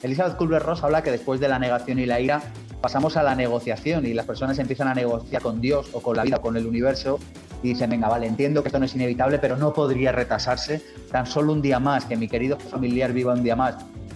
Elizabeth 0.03 0.35
Kubler-Ross 0.35 0.83
habla 0.83 1.01
que 1.01 1.11
después 1.11 1.39
de 1.39 1.47
la 1.47 1.59
negación 1.59 1.99
y 1.99 2.05
la 2.05 2.19
ira 2.19 2.41
pasamos 2.81 3.15
a 3.17 3.23
la 3.23 3.35
negociación 3.35 4.05
y 4.05 4.13
las 4.13 4.25
personas 4.25 4.59
empiezan 4.59 4.89
a 4.89 4.93
negociar 4.93 5.41
con 5.41 5.61
Dios 5.61 5.89
o 5.93 6.01
con 6.01 6.17
la 6.17 6.23
vida, 6.23 6.39
con 6.39 6.57
el 6.57 6.67
universo 6.67 7.19
y 7.63 7.69
dicen, 7.69 7.89
venga, 7.89 8.07
vale, 8.07 8.27
entiendo 8.27 8.61
que 8.61 8.69
esto 8.69 8.79
no 8.79 8.85
es 8.85 8.93
inevitable, 8.93 9.39
pero 9.39 9.57
no 9.57 9.73
podría 9.73 10.11
retrasarse 10.11 10.83
tan 11.11 11.25
solo 11.25 11.53
un 11.53 11.61
día 11.61 11.79
más, 11.79 12.05
que 12.05 12.15
mi 12.15 12.27
querido 12.27 12.59
familiar 12.59 13.13
viva 13.13 13.33
un 13.33 13.43
día 13.43 13.55
más. 13.55 13.75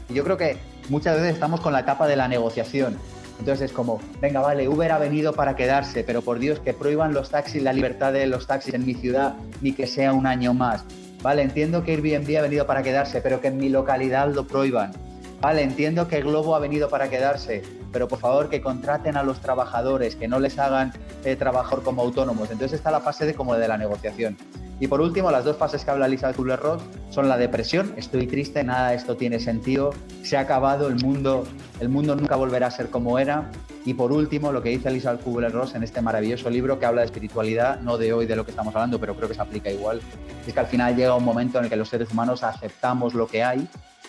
Y 0.09 0.13
yo 0.13 0.23
creo 0.23 0.37
que 0.37 0.57
muchas 0.91 1.15
veces 1.15 1.33
estamos 1.33 1.61
con 1.61 1.71
la 1.73 1.79
etapa 1.79 2.05
de 2.05 2.17
la 2.17 2.27
negociación. 2.27 2.97
Entonces 3.39 3.71
es 3.71 3.71
como, 3.71 3.99
venga, 4.19 4.41
vale, 4.41 4.67
Uber 4.67 4.91
ha 4.91 4.99
venido 4.99 5.33
para 5.33 5.55
quedarse, 5.55 6.03
pero 6.03 6.21
por 6.21 6.37
Dios 6.37 6.59
que 6.59 6.73
prohíban 6.73 7.13
los 7.13 7.29
taxis, 7.29 7.63
la 7.63 7.73
libertad 7.73 8.13
de 8.13 8.27
los 8.27 8.45
taxis 8.45 8.75
en 8.75 8.85
mi 8.85 8.93
ciudad, 8.93 9.35
ni 9.61 9.71
que 9.71 9.87
sea 9.87 10.13
un 10.13 10.27
año 10.27 10.53
más. 10.53 10.83
Vale, 11.23 11.41
entiendo 11.41 11.83
que 11.83 11.93
Airbnb 11.93 12.37
ha 12.37 12.41
venido 12.41 12.67
para 12.67 12.83
quedarse, 12.83 13.21
pero 13.21 13.41
que 13.41 13.47
en 13.47 13.57
mi 13.57 13.69
localidad 13.69 14.31
lo 14.31 14.45
prohíban. 14.45 14.91
Vale, 15.39 15.63
entiendo 15.63 16.07
que 16.07 16.21
Globo 16.21 16.55
ha 16.55 16.59
venido 16.59 16.89
para 16.89 17.09
quedarse, 17.09 17.63
pero 17.91 18.07
por 18.07 18.19
favor 18.19 18.49
que 18.49 18.61
contraten 18.61 19.17
a 19.17 19.23
los 19.23 19.39
trabajadores, 19.39 20.15
que 20.15 20.27
no 20.27 20.39
les 20.39 20.59
hagan 20.59 20.93
eh, 21.23 21.35
trabajar 21.35 21.79
como 21.79 22.03
autónomos. 22.03 22.51
Entonces 22.51 22.77
está 22.77 22.91
la 22.91 22.99
fase 22.99 23.25
de 23.25 23.33
como 23.33 23.55
de 23.55 23.67
la 23.67 23.77
negociación. 23.77 24.37
Y 24.81 24.87
por 24.87 24.99
último, 24.99 25.29
las 25.29 25.45
dos 25.45 25.57
fases 25.57 25.85
que 25.85 25.91
habla 25.91 26.07
Elizabeth 26.07 26.35
Kubler-Ross 26.35 26.81
son 27.11 27.29
la 27.29 27.37
depresión, 27.37 27.93
estoy 27.97 28.25
triste, 28.25 28.63
nada 28.63 28.89
de 28.89 28.95
esto 28.95 29.15
tiene 29.15 29.39
sentido, 29.39 29.93
se 30.23 30.37
ha 30.37 30.39
acabado 30.39 30.87
el 30.87 30.95
mundo, 30.95 31.43
el 31.79 31.87
mundo 31.87 32.15
nunca 32.15 32.35
volverá 32.35 32.65
a 32.65 32.71
ser 32.71 32.89
como 32.89 33.19
era. 33.19 33.51
Y 33.85 33.93
por 33.93 34.11
último, 34.11 34.51
lo 34.51 34.63
que 34.63 34.69
dice 34.69 34.89
Elizabeth 34.89 35.21
Kubler-Ross 35.21 35.75
en 35.75 35.83
este 35.83 36.01
maravilloso 36.01 36.49
libro 36.49 36.79
que 36.79 36.87
habla 36.87 37.01
de 37.01 37.05
espiritualidad, 37.05 37.79
no 37.81 37.99
de 37.99 38.11
hoy 38.11 38.25
de 38.25 38.35
lo 38.35 38.43
que 38.43 38.49
estamos 38.49 38.73
hablando, 38.73 38.99
pero 38.99 39.15
creo 39.15 39.29
que 39.29 39.35
se 39.35 39.41
aplica 39.41 39.69
igual, 39.69 40.01
es 40.47 40.51
que 40.51 40.59
al 40.59 40.65
final 40.65 40.95
llega 40.95 41.15
un 41.15 41.25
momento 41.25 41.59
en 41.59 41.65
el 41.65 41.69
que 41.69 41.75
los 41.75 41.87
seres 41.87 42.09
humanos 42.11 42.41
aceptamos 42.41 43.13
lo 43.13 43.27
que 43.27 43.43
hay 43.43 43.67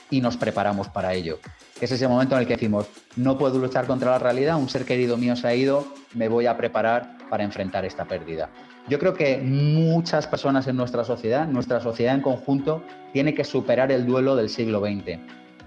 y 0.09 0.23
nos 0.23 0.39
preparamos 0.39 0.89
para 0.89 1.13
ello. 1.13 1.39
Es 1.83 1.93
ese 1.93 2.09
momento 2.09 2.35
en 2.35 2.41
el 2.41 2.47
que 2.47 2.55
decimos, 2.55 2.87
no 3.17 3.37
puedo 3.37 3.59
luchar 3.59 3.87
contra 3.87 4.13
la 4.13 4.19
realidad, 4.19 4.57
un 4.57 4.71
ser 4.71 4.87
querido 4.87 5.19
mío 5.19 5.37
se 5.37 5.49
ha 5.49 5.55
ido, 5.55 5.87
me 6.15 6.29
voy 6.29 6.47
a 6.47 6.57
preparar 6.57 7.19
para 7.29 7.45
enfrentar 7.45 7.85
esta 7.85 8.07
pérdida. 8.07 8.49
Yo 8.89 8.99
creo 8.99 9.15
que 9.15 9.39
muchas 9.39 10.27
personas 10.27 10.67
en 10.67 10.77
nuestra 10.77 11.05
sociedad, 11.05 11.47
nuestra 11.47 11.81
sociedad 11.81 12.15
en 12.15 12.21
conjunto, 12.21 12.83
tiene 13.13 13.33
que 13.33 13.45
superar 13.45 13.93
el 13.93 14.07
duelo 14.07 14.35
del 14.35 14.49
siglo 14.49 14.81
XX. 14.81 15.21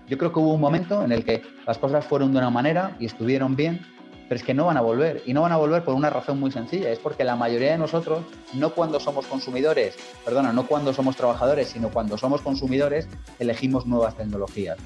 Yo 0.08 0.18
creo 0.18 0.32
que 0.34 0.40
hubo 0.40 0.54
un 0.54 0.62
momento 0.62 1.04
en 1.04 1.12
el 1.12 1.24
que 1.24 1.42
las 1.66 1.78
cosas 1.78 2.06
fueron 2.06 2.34
de 2.34 2.40
una 2.40 2.50
manera 2.50 2.96
y 3.00 3.06
estuvieron 3.06 3.56
bien, 3.56 3.82
pero 4.28 4.38
es 4.40 4.44
que 4.44 4.54
no 4.54 4.66
van 4.66 4.78
a 4.78 4.82
volver. 4.82 5.24
Y 5.26 5.34
no 5.34 5.42
van 5.42 5.54
a 5.54 5.58
volver 5.58 5.84
por 5.84 5.96
una 5.96 6.10
razón 6.10 6.40
muy 6.40 6.52
sencilla, 6.52 6.90
es 6.92 7.00
porque 7.00 7.24
la 7.24 7.36
mayoría 7.36 7.72
de 7.72 7.78
nosotros, 7.78 8.20
no 8.54 8.72
cuando 8.72 9.00
somos 9.00 9.26
consumidores, 9.28 9.96
perdona, 10.24 10.52
no 10.52 10.68
cuando 10.68 10.94
somos 10.94 11.16
trabajadores, 11.16 11.70
sino 11.70 11.90
cuando 11.90 12.18
somos 12.18 12.42
consumidores, 12.42 13.08
elegimos 13.40 13.86
nuevas 13.86 14.16
tecnologías. 14.16 14.78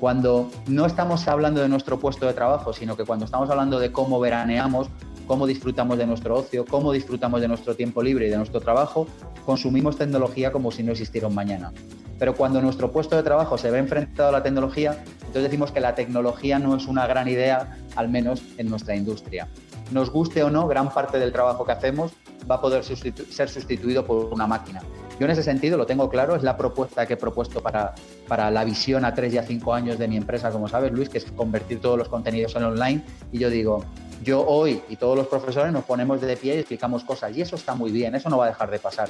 Cuando 0.00 0.50
no 0.66 0.86
estamos 0.86 1.28
hablando 1.28 1.60
de 1.60 1.68
nuestro 1.68 1.98
puesto 1.98 2.26
de 2.26 2.32
trabajo, 2.32 2.72
sino 2.72 2.96
que 2.96 3.04
cuando 3.04 3.26
estamos 3.26 3.48
hablando 3.50 3.78
de 3.78 3.92
cómo 3.92 4.18
veraneamos, 4.20 4.88
cómo 5.26 5.46
disfrutamos 5.46 5.98
de 5.98 6.06
nuestro 6.06 6.36
ocio, 6.36 6.64
cómo 6.64 6.92
disfrutamos 6.92 7.40
de 7.40 7.48
nuestro 7.48 7.74
tiempo 7.74 8.02
libre 8.02 8.26
y 8.26 8.30
de 8.30 8.36
nuestro 8.36 8.60
trabajo, 8.60 9.06
consumimos 9.44 9.96
tecnología 9.96 10.52
como 10.52 10.70
si 10.70 10.82
no 10.82 10.92
existiera 10.92 11.28
un 11.28 11.34
mañana. 11.34 11.72
Pero 12.18 12.34
cuando 12.34 12.60
nuestro 12.60 12.92
puesto 12.92 13.16
de 13.16 13.22
trabajo 13.22 13.58
se 13.58 13.70
ve 13.70 13.78
enfrentado 13.78 14.28
a 14.28 14.32
la 14.32 14.42
tecnología, 14.42 15.02
entonces 15.18 15.42
decimos 15.42 15.72
que 15.72 15.80
la 15.80 15.94
tecnología 15.94 16.58
no 16.58 16.76
es 16.76 16.86
una 16.86 17.06
gran 17.06 17.28
idea, 17.28 17.78
al 17.96 18.08
menos 18.08 18.42
en 18.56 18.68
nuestra 18.68 18.94
industria. 18.94 19.48
Nos 19.90 20.10
guste 20.10 20.42
o 20.42 20.50
no, 20.50 20.66
gran 20.66 20.90
parte 20.90 21.18
del 21.18 21.32
trabajo 21.32 21.64
que 21.64 21.72
hacemos 21.72 22.12
va 22.50 22.56
a 22.56 22.60
poder 22.60 22.84
ser 22.84 23.48
sustituido 23.48 24.04
por 24.06 24.32
una 24.32 24.46
máquina. 24.46 24.82
Yo 25.18 25.26
en 25.26 25.30
ese 25.30 25.42
sentido 25.42 25.76
lo 25.76 25.86
tengo 25.86 26.08
claro, 26.08 26.34
es 26.34 26.42
la 26.42 26.56
propuesta 26.56 27.06
que 27.06 27.14
he 27.14 27.16
propuesto 27.16 27.62
para, 27.62 27.94
para 28.26 28.50
la 28.50 28.64
visión 28.64 29.04
a 29.04 29.14
tres 29.14 29.32
y 29.34 29.38
a 29.38 29.42
cinco 29.44 29.72
años 29.72 29.98
de 29.98 30.08
mi 30.08 30.16
empresa, 30.16 30.50
como 30.50 30.68
sabes, 30.68 30.92
Luis, 30.92 31.08
que 31.08 31.18
es 31.18 31.24
convertir 31.24 31.80
todos 31.80 31.96
los 31.96 32.08
contenidos 32.08 32.56
en 32.56 32.64
online. 32.64 33.04
Y 33.30 33.38
yo 33.38 33.48
digo, 33.48 33.84
yo 34.22 34.44
hoy 34.46 34.82
y 34.88 34.96
todos 34.96 35.16
los 35.16 35.26
profesores 35.26 35.72
nos 35.72 35.84
ponemos 35.84 36.20
de 36.20 36.36
pie 36.36 36.56
y 36.56 36.58
explicamos 36.58 37.04
cosas 37.04 37.36
y 37.36 37.42
eso 37.42 37.56
está 37.56 37.74
muy 37.74 37.90
bien, 37.90 38.14
eso 38.14 38.28
no 38.28 38.38
va 38.38 38.46
a 38.46 38.48
dejar 38.48 38.70
de 38.70 38.78
pasar. 38.78 39.08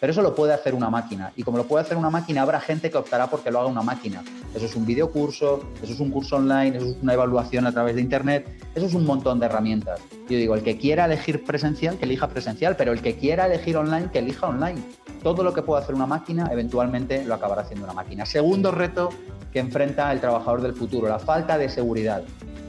Pero 0.00 0.12
eso 0.12 0.22
lo 0.22 0.34
puede 0.34 0.52
hacer 0.52 0.74
una 0.74 0.90
máquina 0.90 1.32
y 1.36 1.42
como 1.42 1.56
lo 1.56 1.64
puede 1.64 1.84
hacer 1.84 1.96
una 1.96 2.10
máquina 2.10 2.42
habrá 2.42 2.60
gente 2.60 2.90
que 2.90 2.98
optará 2.98 3.28
porque 3.28 3.50
lo 3.50 3.60
haga 3.60 3.68
una 3.68 3.82
máquina. 3.82 4.22
Eso 4.54 4.66
es 4.66 4.76
un 4.76 4.84
videocurso, 4.84 5.60
eso 5.82 5.92
es 5.92 6.00
un 6.00 6.10
curso 6.10 6.36
online, 6.36 6.76
eso 6.76 6.86
es 6.86 6.96
una 7.02 7.14
evaluación 7.14 7.66
a 7.66 7.72
través 7.72 7.94
de 7.94 8.02
internet, 8.02 8.46
eso 8.74 8.86
es 8.86 8.94
un 8.94 9.06
montón 9.06 9.40
de 9.40 9.46
herramientas. 9.46 10.00
Yo 10.28 10.36
digo, 10.36 10.54
el 10.54 10.62
que 10.62 10.76
quiera 10.76 11.06
elegir 11.06 11.44
presencial, 11.44 11.96
que 11.98 12.04
elija 12.04 12.28
presencial, 12.28 12.76
pero 12.76 12.92
el 12.92 13.00
que 13.00 13.16
quiera 13.16 13.46
elegir 13.46 13.76
online, 13.76 14.10
que 14.10 14.18
elija 14.18 14.46
online. 14.46 14.82
Todo 15.22 15.42
lo 15.42 15.54
que 15.54 15.62
pueda 15.62 15.82
hacer 15.82 15.94
una 15.94 16.06
máquina, 16.06 16.48
eventualmente 16.52 17.24
lo 17.24 17.34
acabará 17.34 17.62
haciendo 17.62 17.84
una 17.84 17.94
máquina. 17.94 18.26
Segundo 18.26 18.70
reto 18.72 19.10
que 19.52 19.60
enfrenta 19.60 20.12
el 20.12 20.20
trabajador 20.20 20.60
del 20.60 20.74
futuro, 20.74 21.08
la 21.08 21.18
falta 21.18 21.56
de 21.56 21.68
seguridad. 21.68 22.24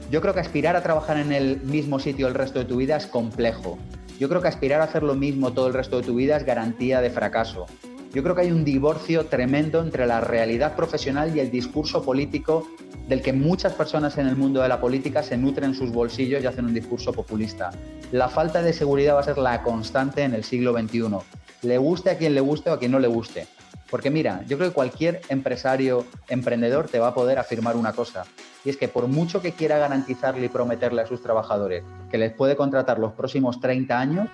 Yo 0.08 0.20
creo 0.20 0.34
que 0.34 0.40
aspirar 0.40 0.76
a 0.76 0.82
trabajar 0.82 1.16
en 1.16 1.32
el 1.32 1.60
mismo 1.62 1.98
sitio 1.98 2.28
el 2.28 2.34
resto 2.34 2.60
de 2.60 2.64
tu 2.64 2.76
vida 2.76 2.96
es 2.96 3.06
complejo. 3.06 3.76
Yo 4.20 4.28
creo 4.28 4.40
que 4.40 4.46
aspirar 4.46 4.80
a 4.80 4.84
hacer 4.84 5.02
lo 5.02 5.16
mismo 5.16 5.52
todo 5.52 5.66
el 5.66 5.74
resto 5.74 5.96
de 5.96 6.06
tu 6.06 6.14
vida 6.14 6.36
es 6.36 6.44
garantía 6.44 7.00
de 7.00 7.10
fracaso. 7.10 7.66
Yo 8.14 8.22
creo 8.22 8.36
que 8.36 8.42
hay 8.42 8.52
un 8.52 8.64
divorcio 8.64 9.26
tremendo 9.26 9.82
entre 9.82 10.06
la 10.06 10.20
realidad 10.20 10.76
profesional 10.76 11.36
y 11.36 11.40
el 11.40 11.50
discurso 11.50 12.02
político 12.02 12.68
del 13.08 13.20
que 13.20 13.32
muchas 13.32 13.72
personas 13.72 14.16
en 14.16 14.28
el 14.28 14.36
mundo 14.36 14.62
de 14.62 14.68
la 14.68 14.80
política 14.80 15.24
se 15.24 15.36
nutren 15.36 15.74
sus 15.74 15.90
bolsillos 15.90 16.42
y 16.42 16.46
hacen 16.46 16.66
un 16.66 16.74
discurso 16.74 17.12
populista. 17.12 17.72
La 18.12 18.28
falta 18.28 18.62
de 18.62 18.72
seguridad 18.72 19.16
va 19.16 19.20
a 19.20 19.24
ser 19.24 19.38
la 19.38 19.62
constante 19.64 20.22
en 20.22 20.34
el 20.34 20.44
siglo 20.44 20.72
XXI. 20.72 21.16
Le 21.62 21.78
guste 21.78 22.10
a 22.10 22.16
quien 22.16 22.34
le 22.34 22.40
guste 22.40 22.70
o 22.70 22.74
a 22.74 22.78
quien 22.78 22.92
no 22.92 23.00
le 23.00 23.08
guste. 23.08 23.48
Porque 23.90 24.10
mira, 24.10 24.42
yo 24.46 24.56
creo 24.58 24.70
que 24.70 24.74
cualquier 24.74 25.20
empresario, 25.28 26.04
emprendedor 26.28 26.88
te 26.88 26.98
va 26.98 27.08
a 27.08 27.14
poder 27.14 27.38
afirmar 27.38 27.76
una 27.76 27.92
cosa, 27.92 28.24
y 28.64 28.70
es 28.70 28.76
que 28.76 28.88
por 28.88 29.06
mucho 29.06 29.40
que 29.40 29.52
quiera 29.52 29.78
garantizarle 29.78 30.46
y 30.46 30.48
prometerle 30.48 31.02
a 31.02 31.06
sus 31.06 31.22
trabajadores 31.22 31.84
que 32.10 32.18
les 32.18 32.32
puede 32.32 32.56
contratar 32.56 32.98
los 32.98 33.12
próximos 33.12 33.60
30 33.60 33.98
años, 33.98 34.28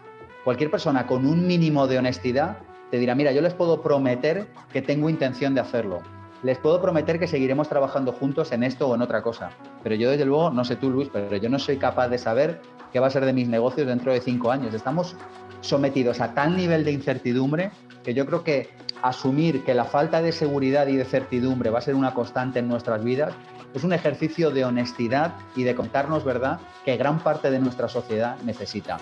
cualquier 0.45 0.71
persona 0.71 1.07
con 1.07 1.27
un 1.27 1.47
mínimo 1.47 1.87
de 1.87 1.99
honestidad 1.99 2.59
te 2.91 2.99
dirá, 2.99 3.15
mira, 3.15 3.33
yo 3.33 3.43
les 3.43 3.55
puedo 3.55 3.83
prometer 3.83 4.49
que 4.73 4.83
tengo 4.83 5.11
intención 5.11 5.55
de 5.55 5.61
hacerlo, 5.61 6.03
les 6.43 6.59
puedo 6.59 6.81
prometer 6.81 7.19
que 7.19 7.29
seguiremos 7.29 7.69
trabajando 7.69 8.13
juntos 8.13 8.53
en 8.53 8.65
esto 8.65 8.89
o 8.89 8.95
en 8.95 9.03
otra 9.03 9.23
cosa. 9.23 9.51
Pero 9.83 9.95
yo 9.95 10.11
desde 10.11 10.25
luego, 10.25 10.51
no 10.51 10.65
sé 10.65 10.77
tú 10.77 10.91
Luis, 10.91 11.09
pero 11.13 11.37
yo 11.37 11.49
no 11.49 11.59
soy 11.59 11.77
capaz 11.77 12.09
de 12.09 12.19
saber 12.19 12.61
qué 12.93 12.99
va 12.99 13.07
a 13.07 13.11
ser 13.11 13.25
de 13.25 13.33
mis 13.33 13.49
negocios 13.49 13.87
dentro 13.87 14.13
de 14.13 14.21
cinco 14.21 14.51
años. 14.51 14.75
Estamos 14.75 15.17
sometidos 15.61 16.21
a 16.21 16.35
tal 16.35 16.57
nivel 16.57 16.85
de 16.85 16.93
incertidumbre 16.93 17.71
que 18.03 18.13
yo 18.13 18.27
creo 18.27 18.43
que 18.43 18.71
asumir 19.03 19.65
que 19.65 19.75
la 19.75 19.85
falta 19.85 20.23
de 20.23 20.33
seguridad 20.33 20.87
y 20.87 20.97
de 20.97 21.05
certidumbre 21.05 21.71
va 21.71 21.81
a 21.81 21.83
ser 21.83 21.95
una 21.95 22.15
constante 22.15 22.61
en 22.61 22.69
nuestras 22.69 23.03
vidas 23.05 23.35
es 23.75 23.85
un 23.85 23.93
ejercicio 23.93 24.51
de 24.51 24.65
honestidad 24.65 25.35
y 25.57 25.63
de 25.65 25.75
contarnos 25.75 26.25
verdad 26.25 26.61
que 26.85 26.97
gran 26.97 27.19
parte 27.21 27.51
de 27.51 27.59
nuestra 27.59 27.89
sociedad 27.89 28.37
necesita. 28.45 28.99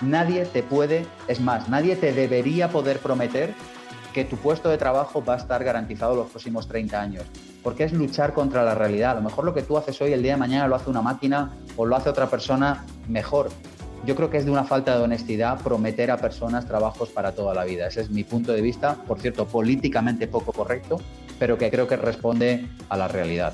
Nadie 0.00 0.44
te 0.44 0.62
puede, 0.62 1.06
es 1.28 1.40
más, 1.40 1.68
nadie 1.68 1.96
te 1.96 2.12
debería 2.12 2.68
poder 2.68 2.98
prometer 2.98 3.54
que 4.12 4.24
tu 4.24 4.36
puesto 4.36 4.68
de 4.68 4.76
trabajo 4.76 5.24
va 5.24 5.34
a 5.34 5.36
estar 5.38 5.64
garantizado 5.64 6.14
los 6.14 6.28
próximos 6.28 6.68
30 6.68 7.00
años, 7.00 7.24
porque 7.62 7.84
es 7.84 7.92
luchar 7.92 8.34
contra 8.34 8.62
la 8.62 8.74
realidad. 8.74 9.12
A 9.12 9.14
lo 9.14 9.22
mejor 9.22 9.44
lo 9.44 9.54
que 9.54 9.62
tú 9.62 9.78
haces 9.78 10.00
hoy, 10.02 10.12
el 10.12 10.22
día 10.22 10.32
de 10.32 10.38
mañana 10.38 10.68
lo 10.68 10.76
hace 10.76 10.90
una 10.90 11.00
máquina 11.00 11.52
o 11.76 11.86
lo 11.86 11.96
hace 11.96 12.10
otra 12.10 12.28
persona 12.28 12.84
mejor. 13.08 13.48
Yo 14.04 14.16
creo 14.16 14.30
que 14.30 14.38
es 14.38 14.44
de 14.44 14.50
una 14.50 14.64
falta 14.64 14.96
de 14.96 15.02
honestidad 15.04 15.60
prometer 15.60 16.10
a 16.10 16.16
personas 16.16 16.66
trabajos 16.66 17.10
para 17.10 17.32
toda 17.32 17.54
la 17.54 17.64
vida. 17.64 17.86
Ese 17.86 18.00
es 18.00 18.10
mi 18.10 18.24
punto 18.24 18.52
de 18.52 18.60
vista, 18.60 18.96
por 19.06 19.20
cierto, 19.20 19.46
políticamente 19.46 20.26
poco 20.26 20.52
correcto, 20.52 21.00
pero 21.38 21.56
que 21.56 21.70
creo 21.70 21.86
que 21.86 21.96
responde 21.96 22.66
a 22.88 22.96
la 22.96 23.06
realidad. 23.06 23.52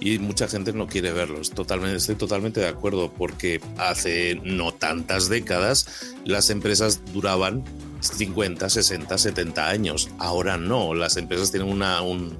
Y 0.00 0.18
mucha 0.18 0.46
gente 0.46 0.72
no 0.72 0.86
quiere 0.86 1.12
verlo. 1.12 1.40
Totalmente, 1.54 1.96
estoy 1.96 2.14
totalmente 2.14 2.60
de 2.60 2.68
acuerdo, 2.68 3.12
porque 3.12 3.60
hace 3.78 4.40
no 4.44 4.72
tantas 4.72 5.28
décadas 5.28 6.14
las 6.24 6.50
empresas 6.50 7.00
duraban 7.12 7.64
50, 8.00 8.68
60, 8.68 9.18
70 9.18 9.68
años. 9.68 10.08
Ahora 10.18 10.56
no, 10.56 10.94
las 10.94 11.16
empresas 11.16 11.50
tienen 11.50 11.68
una, 11.68 12.00
un 12.02 12.38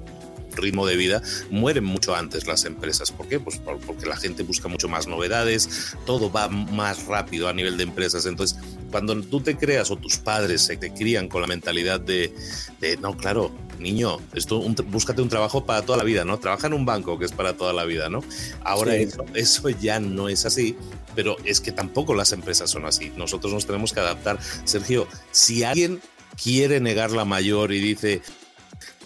ritmo 0.55 0.85
de 0.85 0.95
vida, 0.95 1.21
mueren 1.49 1.83
mucho 1.83 2.15
antes 2.15 2.47
las 2.47 2.65
empresas. 2.65 3.11
¿Por 3.11 3.27
qué? 3.27 3.39
Pues 3.39 3.59
porque 3.85 4.05
la 4.05 4.17
gente 4.17 4.43
busca 4.43 4.67
mucho 4.67 4.87
más 4.87 5.07
novedades, 5.07 5.95
todo 6.05 6.31
va 6.31 6.47
más 6.47 7.05
rápido 7.05 7.47
a 7.47 7.53
nivel 7.53 7.77
de 7.77 7.83
empresas. 7.83 8.25
Entonces, 8.25 8.57
cuando 8.91 9.19
tú 9.21 9.41
te 9.41 9.57
creas 9.57 9.91
o 9.91 9.97
tus 9.97 10.17
padres 10.17 10.61
se 10.61 10.77
te 10.77 10.93
crían 10.93 11.27
con 11.27 11.41
la 11.41 11.47
mentalidad 11.47 11.99
de, 11.99 12.33
de 12.79 12.97
no, 12.97 13.17
claro, 13.17 13.51
niño, 13.79 14.19
esto, 14.33 14.61
búscate 14.85 15.21
un 15.21 15.29
trabajo 15.29 15.65
para 15.65 15.81
toda 15.81 15.97
la 15.97 16.03
vida, 16.03 16.25
¿no? 16.25 16.39
Trabaja 16.39 16.67
en 16.67 16.73
un 16.73 16.85
banco 16.85 17.19
que 17.19 17.25
es 17.25 17.31
para 17.31 17.57
toda 17.57 17.73
la 17.73 17.83
vida, 17.83 18.09
¿no? 18.09 18.23
Ahora 18.63 18.95
eso, 18.95 19.25
eso 19.33 19.69
ya 19.69 19.99
no 19.99 20.29
es 20.29 20.45
así 20.45 20.75
pero 21.15 21.37
es 21.45 21.61
que 21.61 21.71
tampoco 21.71 22.13
las 22.13 22.33
empresas 22.33 22.69
son 22.69 22.85
así. 22.85 23.11
Nosotros 23.15 23.53
nos 23.53 23.65
tenemos 23.65 23.93
que 23.93 24.01
adaptar. 24.01 24.37
Sergio, 24.65 25.07
si 25.31 25.63
alguien 25.63 26.01
quiere 26.41 26.79
negar 26.79 27.11
la 27.11 27.25
mayor 27.25 27.71
y 27.71 27.79
dice, 27.79 28.21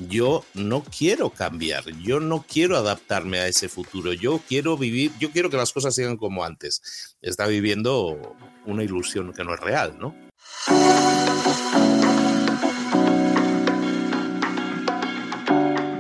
yo 0.07 0.43
no 0.53 0.83
quiero 0.83 1.29
cambiar, 1.29 1.83
yo 2.01 2.19
no 2.19 2.45
quiero 2.48 2.77
adaptarme 2.77 3.39
a 3.39 3.48
ese 3.48 3.69
futuro, 3.69 4.13
yo 4.13 4.39
quiero 4.48 4.77
vivir, 4.77 5.12
yo 5.19 5.31
quiero 5.31 5.50
que 5.50 5.57
las 5.57 5.74
cosas 5.74 5.95
sigan 5.95 6.17
como 6.17 6.43
antes. 6.43 7.15
Está 7.21 7.48
viviendo 7.48 8.36
una 8.65 8.83
ilusión 8.83 9.33
que 9.33 9.43
no 9.43 9.53
es 9.53 9.59
real, 9.59 9.98
¿no? 10.00 10.15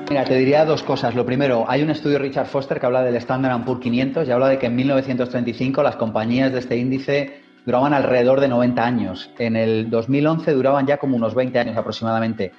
Mira, 0.09 0.25
te 0.25 0.35
diría 0.35 0.65
dos 0.65 0.81
cosas. 0.81 1.13
Lo 1.13 1.23
primero, 1.23 1.65
hay 1.67 1.83
un 1.83 1.91
estudio 1.91 2.17
de 2.17 2.23
Richard 2.23 2.47
Foster 2.47 2.79
que 2.79 2.85
habla 2.87 3.03
del 3.03 3.15
Standard 3.17 3.63
Poor's 3.63 3.79
500 3.79 4.27
y 4.27 4.31
habla 4.31 4.47
de 4.47 4.57
que 4.57 4.65
en 4.65 4.75
1935 4.75 5.83
las 5.83 5.97
compañías 5.97 6.51
de 6.51 6.59
este 6.59 6.77
índice 6.77 7.41
duraban 7.63 7.93
alrededor 7.93 8.39
de 8.39 8.47
90 8.47 8.83
años. 8.83 9.29
En 9.37 9.55
el 9.55 9.91
2011 9.91 10.51
duraban 10.53 10.87
ya 10.87 10.97
como 10.97 11.15
unos 11.15 11.35
20 11.35 11.59
años 11.59 11.77
aproximadamente. 11.77 12.51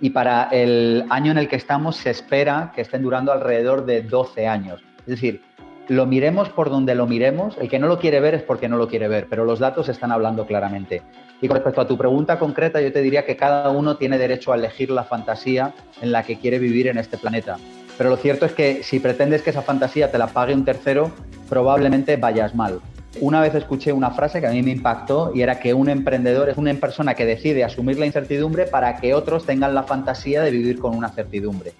Y 0.00 0.10
para 0.10 0.44
el 0.50 1.04
año 1.10 1.32
en 1.32 1.38
el 1.38 1.48
que 1.48 1.56
estamos 1.56 1.96
se 1.96 2.10
espera 2.10 2.72
que 2.74 2.82
estén 2.82 3.02
durando 3.02 3.32
alrededor 3.32 3.84
de 3.84 4.02
12 4.02 4.46
años. 4.46 4.82
Es 5.00 5.06
decir, 5.06 5.42
lo 5.88 6.06
miremos 6.06 6.48
por 6.50 6.70
donde 6.70 6.94
lo 6.94 7.06
miremos, 7.06 7.56
el 7.58 7.68
que 7.68 7.80
no 7.80 7.88
lo 7.88 7.98
quiere 7.98 8.20
ver 8.20 8.34
es 8.34 8.42
porque 8.42 8.68
no 8.68 8.76
lo 8.76 8.86
quiere 8.86 9.08
ver, 9.08 9.26
pero 9.28 9.44
los 9.44 9.58
datos 9.58 9.88
están 9.88 10.12
hablando 10.12 10.46
claramente. 10.46 11.02
Y 11.42 11.48
con 11.48 11.56
respecto 11.56 11.80
a 11.80 11.88
tu 11.88 11.98
pregunta 11.98 12.38
concreta, 12.38 12.80
yo 12.80 12.92
te 12.92 13.02
diría 13.02 13.24
que 13.24 13.36
cada 13.36 13.70
uno 13.70 13.96
tiene 13.96 14.16
derecho 14.16 14.52
a 14.52 14.56
elegir 14.56 14.90
la 14.90 15.04
fantasía 15.04 15.74
en 16.00 16.12
la 16.12 16.22
que 16.22 16.38
quiere 16.38 16.58
vivir 16.58 16.86
en 16.86 16.98
este 16.98 17.18
planeta. 17.18 17.56
Pero 17.98 18.08
lo 18.08 18.16
cierto 18.16 18.46
es 18.46 18.52
que 18.52 18.82
si 18.82 19.00
pretendes 19.00 19.42
que 19.42 19.50
esa 19.50 19.62
fantasía 19.62 20.10
te 20.12 20.18
la 20.18 20.28
pague 20.28 20.54
un 20.54 20.64
tercero, 20.64 21.10
probablemente 21.48 22.16
vayas 22.16 22.54
mal. 22.54 22.80
Una 23.18 23.40
vez 23.40 23.54
escuché 23.56 23.92
una 23.92 24.12
frase 24.12 24.40
que 24.40 24.46
a 24.46 24.52
mí 24.52 24.62
me 24.62 24.70
impactó 24.70 25.32
y 25.34 25.42
era 25.42 25.58
que 25.58 25.74
un 25.74 25.88
emprendedor 25.88 26.48
es 26.48 26.56
una 26.56 26.72
persona 26.74 27.14
que 27.14 27.26
decide 27.26 27.64
asumir 27.64 27.98
la 27.98 28.06
incertidumbre 28.06 28.66
para 28.66 28.96
que 28.96 29.14
otros 29.14 29.44
tengan 29.44 29.74
la 29.74 29.82
fantasía 29.82 30.42
de 30.42 30.52
vivir 30.52 30.78
con 30.78 30.96
una 30.96 31.08
certidumbre. 31.08 31.72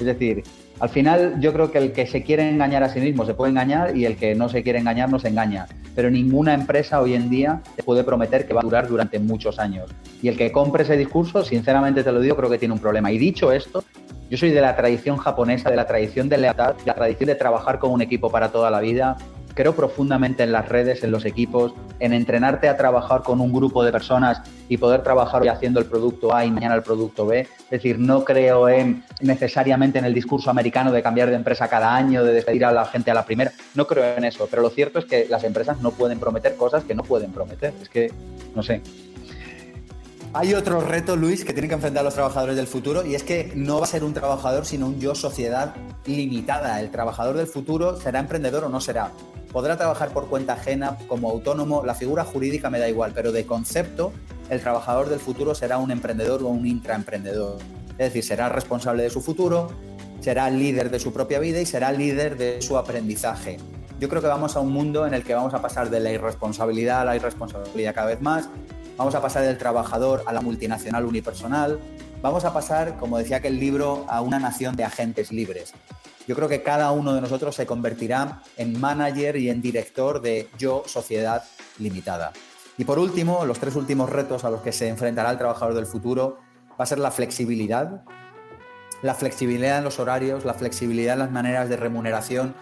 Es 0.00 0.06
decir, 0.06 0.42
al 0.80 0.88
final 0.88 1.40
yo 1.40 1.52
creo 1.52 1.70
que 1.70 1.78
el 1.78 1.92
que 1.92 2.08
se 2.08 2.24
quiere 2.24 2.48
engañar 2.48 2.82
a 2.82 2.88
sí 2.88 2.98
mismo 2.98 3.24
se 3.24 3.34
puede 3.34 3.50
engañar 3.50 3.96
y 3.96 4.04
el 4.04 4.16
que 4.16 4.34
no 4.34 4.48
se 4.48 4.64
quiere 4.64 4.80
engañar 4.80 5.08
no 5.08 5.20
se 5.20 5.28
engaña. 5.28 5.66
Pero 5.94 6.10
ninguna 6.10 6.54
empresa 6.54 7.00
hoy 7.00 7.14
en 7.14 7.30
día 7.30 7.62
te 7.76 7.84
puede 7.84 8.02
prometer 8.02 8.46
que 8.46 8.52
va 8.52 8.60
a 8.60 8.64
durar 8.64 8.88
durante 8.88 9.20
muchos 9.20 9.60
años. 9.60 9.88
Y 10.20 10.26
el 10.26 10.36
que 10.36 10.50
compre 10.50 10.82
ese 10.82 10.96
discurso, 10.96 11.44
sinceramente 11.44 12.02
te 12.02 12.10
lo 12.10 12.20
digo, 12.20 12.34
creo 12.34 12.50
que 12.50 12.58
tiene 12.58 12.74
un 12.74 12.80
problema. 12.80 13.12
Y 13.12 13.18
dicho 13.18 13.52
esto, 13.52 13.84
yo 14.28 14.38
soy 14.38 14.50
de 14.50 14.60
la 14.60 14.74
tradición 14.74 15.18
japonesa, 15.18 15.70
de 15.70 15.76
la 15.76 15.86
tradición 15.86 16.28
de 16.28 16.38
lealtad, 16.38 16.74
de 16.74 16.86
la 16.86 16.94
tradición 16.94 17.28
de 17.28 17.34
trabajar 17.34 17.78
con 17.78 17.92
un 17.92 18.00
equipo 18.00 18.30
para 18.30 18.50
toda 18.50 18.70
la 18.70 18.80
vida, 18.80 19.18
creo 19.54 19.74
profundamente 19.74 20.42
en 20.42 20.52
las 20.52 20.68
redes, 20.68 21.02
en 21.02 21.10
los 21.10 21.24
equipos, 21.24 21.74
en 22.00 22.12
entrenarte 22.12 22.68
a 22.68 22.76
trabajar 22.76 23.22
con 23.22 23.40
un 23.40 23.52
grupo 23.52 23.84
de 23.84 23.92
personas 23.92 24.42
y 24.68 24.76
poder 24.76 25.02
trabajar 25.02 25.42
hoy 25.42 25.48
haciendo 25.48 25.80
el 25.80 25.86
producto 25.86 26.34
A 26.34 26.44
y 26.44 26.50
mañana 26.50 26.74
el 26.74 26.82
producto 26.82 27.26
B. 27.26 27.40
Es 27.40 27.70
decir, 27.70 27.98
no 27.98 28.24
creo 28.24 28.68
en, 28.68 29.04
necesariamente 29.20 29.98
en 29.98 30.04
el 30.04 30.14
discurso 30.14 30.50
americano 30.50 30.92
de 30.92 31.02
cambiar 31.02 31.30
de 31.30 31.36
empresa 31.36 31.68
cada 31.68 31.94
año, 31.94 32.24
de 32.24 32.32
despedir 32.32 32.64
a 32.64 32.72
la 32.72 32.84
gente 32.86 33.10
a 33.10 33.14
la 33.14 33.24
primera. 33.24 33.52
No 33.74 33.86
creo 33.86 34.16
en 34.16 34.24
eso, 34.24 34.48
pero 34.50 34.62
lo 34.62 34.70
cierto 34.70 34.98
es 34.98 35.04
que 35.04 35.26
las 35.28 35.44
empresas 35.44 35.80
no 35.80 35.90
pueden 35.92 36.18
prometer 36.18 36.56
cosas 36.56 36.84
que 36.84 36.94
no 36.94 37.02
pueden 37.02 37.32
prometer. 37.32 37.72
Es 37.80 37.88
que, 37.88 38.12
no 38.54 38.62
sé. 38.62 38.82
Hay 40.34 40.54
otro 40.54 40.80
reto, 40.80 41.14
Luis, 41.14 41.44
que 41.44 41.52
tienen 41.52 41.68
que 41.68 41.74
enfrentar 41.74 42.02
los 42.02 42.14
trabajadores 42.14 42.56
del 42.56 42.66
futuro 42.66 43.04
y 43.04 43.14
es 43.14 43.22
que 43.22 43.52
no 43.54 43.78
va 43.78 43.84
a 43.84 43.86
ser 43.86 44.02
un 44.02 44.14
trabajador, 44.14 44.64
sino 44.64 44.86
un 44.86 44.98
yo 44.98 45.14
sociedad 45.14 45.74
limitada. 46.06 46.80
El 46.80 46.90
trabajador 46.90 47.36
del 47.36 47.46
futuro 47.46 48.00
será 48.00 48.18
emprendedor 48.18 48.64
o 48.64 48.70
no 48.70 48.80
será 48.80 49.10
podrá 49.52 49.76
trabajar 49.76 50.10
por 50.10 50.28
cuenta 50.28 50.54
ajena 50.54 50.96
como 51.06 51.30
autónomo, 51.30 51.84
la 51.84 51.94
figura 51.94 52.24
jurídica 52.24 52.70
me 52.70 52.78
da 52.78 52.88
igual, 52.88 53.12
pero 53.14 53.32
de 53.32 53.44
concepto, 53.44 54.12
el 54.48 54.60
trabajador 54.60 55.08
del 55.08 55.20
futuro 55.20 55.54
será 55.54 55.78
un 55.78 55.90
emprendedor 55.90 56.42
o 56.42 56.48
un 56.48 56.66
intraemprendedor. 56.66 57.58
Es 57.92 58.08
decir, 58.08 58.24
será 58.24 58.48
responsable 58.48 59.02
de 59.02 59.10
su 59.10 59.20
futuro, 59.20 59.70
será 60.20 60.48
líder 60.50 60.90
de 60.90 60.98
su 60.98 61.12
propia 61.12 61.38
vida 61.38 61.60
y 61.60 61.66
será 61.66 61.92
líder 61.92 62.38
de 62.38 62.62
su 62.62 62.78
aprendizaje. 62.78 63.58
Yo 64.00 64.08
creo 64.08 64.22
que 64.22 64.28
vamos 64.28 64.56
a 64.56 64.60
un 64.60 64.72
mundo 64.72 65.06
en 65.06 65.14
el 65.14 65.22
que 65.22 65.34
vamos 65.34 65.54
a 65.54 65.62
pasar 65.62 65.90
de 65.90 66.00
la 66.00 66.10
irresponsabilidad 66.10 67.02
a 67.02 67.04
la 67.04 67.16
irresponsabilidad 67.16 67.94
cada 67.94 68.08
vez 68.08 68.20
más, 68.20 68.48
vamos 68.96 69.14
a 69.14 69.20
pasar 69.20 69.44
del 69.44 69.58
trabajador 69.58 70.22
a 70.26 70.32
la 70.32 70.40
multinacional 70.40 71.04
unipersonal, 71.04 71.78
vamos 72.20 72.44
a 72.44 72.52
pasar, 72.52 72.96
como 72.96 73.18
decía 73.18 73.36
aquel 73.36 73.60
libro, 73.60 74.06
a 74.08 74.22
una 74.22 74.38
nación 74.38 74.76
de 74.76 74.84
agentes 74.84 75.30
libres 75.30 75.74
yo 76.26 76.36
creo 76.36 76.48
que 76.48 76.62
cada 76.62 76.90
uno 76.92 77.14
de 77.14 77.20
nosotros 77.20 77.54
se 77.54 77.66
convertirá 77.66 78.42
en 78.56 78.78
manager 78.80 79.36
y 79.36 79.50
en 79.50 79.60
director 79.60 80.20
de 80.20 80.48
Yo 80.58 80.82
Sociedad 80.86 81.44
Limitada. 81.78 82.32
Y 82.78 82.84
por 82.84 82.98
último, 82.98 83.44
los 83.44 83.58
tres 83.58 83.76
últimos 83.76 84.08
retos 84.08 84.44
a 84.44 84.50
los 84.50 84.62
que 84.62 84.72
se 84.72 84.88
enfrentará 84.88 85.30
el 85.30 85.38
trabajador 85.38 85.74
del 85.74 85.86
futuro 85.86 86.38
va 86.70 86.84
a 86.84 86.86
ser 86.86 86.98
la 86.98 87.10
flexibilidad, 87.10 88.02
la 89.02 89.14
flexibilidad 89.14 89.78
en 89.78 89.84
los 89.84 89.98
horarios, 89.98 90.44
la 90.44 90.54
flexibilidad 90.54 91.14
en 91.14 91.18
las 91.18 91.30
maneras 91.30 91.68
de 91.68 91.76
remuneración. 91.76 92.54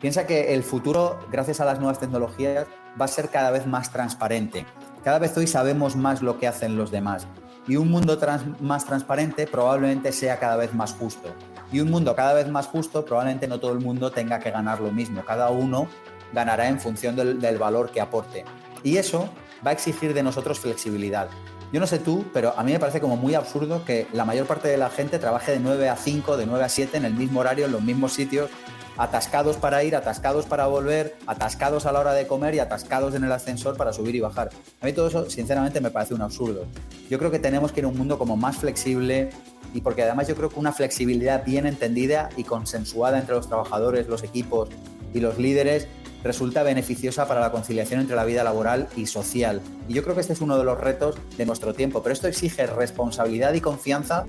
Piensa 0.00 0.26
que 0.26 0.54
el 0.54 0.62
futuro, 0.62 1.18
gracias 1.32 1.60
a 1.60 1.64
las 1.64 1.78
nuevas 1.78 1.98
tecnologías, 1.98 2.66
va 3.00 3.06
a 3.06 3.08
ser 3.08 3.30
cada 3.30 3.50
vez 3.50 3.66
más 3.66 3.90
transparente. 3.90 4.64
Cada 5.02 5.18
vez 5.18 5.36
hoy 5.36 5.46
sabemos 5.46 5.96
más 5.96 6.22
lo 6.22 6.38
que 6.38 6.46
hacen 6.46 6.76
los 6.76 6.90
demás. 6.90 7.26
Y 7.66 7.76
un 7.76 7.90
mundo 7.90 8.18
más 8.60 8.84
transparente 8.86 9.46
probablemente 9.46 10.12
sea 10.12 10.38
cada 10.38 10.56
vez 10.56 10.72
más 10.74 10.92
justo. 10.94 11.34
Y 11.72 11.80
un 11.80 11.90
mundo 11.90 12.14
cada 12.16 12.32
vez 12.32 12.48
más 12.48 12.66
justo, 12.66 13.04
probablemente 13.04 13.46
no 13.46 13.60
todo 13.60 13.72
el 13.72 13.80
mundo 13.80 14.10
tenga 14.10 14.38
que 14.38 14.50
ganar 14.50 14.80
lo 14.80 14.90
mismo. 14.90 15.24
Cada 15.24 15.50
uno 15.50 15.88
ganará 16.32 16.68
en 16.68 16.80
función 16.80 17.16
del, 17.16 17.58
valor 17.58 17.90
que 17.90 18.00
aporte. 18.00 18.44
Y 18.82 18.96
eso 18.96 19.28
va 19.66 19.70
a 19.70 19.74
exigir 19.74 20.14
de 20.14 20.22
nosotros 20.22 20.60
flexibilidad. 20.60 21.28
Yo 21.72 21.80
no 21.80 21.86
sé 21.86 21.98
tú, 21.98 22.24
pero 22.32 22.54
a 22.56 22.62
mí 22.62 22.72
me 22.72 22.80
parece 22.80 23.00
como 23.00 23.16
muy 23.16 23.34
absurdo 23.34 23.84
que 23.84 24.06
la 24.14 24.24
mayor 24.24 24.46
parte 24.46 24.68
de 24.68 24.78
la 24.78 24.88
gente 24.88 25.18
trabaje 25.18 25.52
de 25.52 25.60
9 25.60 25.88
a 25.90 25.96
5, 25.96 26.38
de 26.38 26.46
9 26.46 26.64
a 26.64 26.68
7 26.68 26.96
en 26.96 27.04
el 27.04 27.14
mismo 27.14 27.40
horario, 27.40 27.66
en 27.66 27.72
los 27.72 27.82
mismos 27.82 28.14
sitios, 28.14 28.48
atascados 28.96 29.56
para 29.56 29.84
ir, 29.84 29.94
atascados 29.94 30.46
para 30.46 30.66
volver, 30.66 31.16
atascados 31.26 31.84
a 31.84 31.92
la 31.92 32.00
hora 32.00 32.12
de 32.14 32.26
comer 32.26 32.54
y 32.54 32.58
atascados 32.58 33.14
en 33.14 33.24
el 33.24 33.32
ascensor 33.32 33.76
para 33.76 33.92
subir 33.92 34.16
y 34.16 34.20
bajar. 34.20 34.48
A 34.80 34.86
mí 34.86 34.92
todo 34.94 35.08
eso, 35.08 35.28
sinceramente, 35.28 35.80
me 35.82 35.90
parece 35.90 36.14
un 36.14 36.22
absurdo. 36.22 36.64
Yo 37.10 37.18
creo 37.18 37.30
que 37.30 37.38
tenemos 37.38 37.70
que 37.70 37.80
ir 37.80 37.84
a 37.84 37.88
un 37.88 37.98
mundo 37.98 38.18
como 38.18 38.36
más 38.36 38.56
flexible 38.56 39.30
y 39.74 39.80
porque 39.80 40.02
además 40.02 40.28
yo 40.28 40.34
creo 40.34 40.48
que 40.48 40.58
una 40.58 40.72
flexibilidad 40.72 41.44
bien 41.44 41.66
entendida 41.66 42.30
y 42.36 42.44
consensuada 42.44 43.18
entre 43.18 43.34
los 43.34 43.48
trabajadores, 43.48 44.08
los 44.08 44.22
equipos 44.22 44.68
y 45.14 45.20
los 45.20 45.38
líderes 45.38 45.88
resulta 46.24 46.62
beneficiosa 46.62 47.28
para 47.28 47.40
la 47.40 47.52
conciliación 47.52 48.00
entre 48.00 48.16
la 48.16 48.24
vida 48.24 48.42
laboral 48.42 48.88
y 48.96 49.06
social. 49.06 49.60
Y 49.88 49.94
yo 49.94 50.02
creo 50.02 50.14
que 50.14 50.20
este 50.20 50.32
es 50.32 50.40
uno 50.40 50.58
de 50.58 50.64
los 50.64 50.78
retos 50.78 51.16
de 51.36 51.46
nuestro 51.46 51.74
tiempo, 51.74 52.02
pero 52.02 52.12
esto 52.12 52.28
exige 52.28 52.66
responsabilidad 52.66 53.54
y 53.54 53.60
confianza 53.60 54.26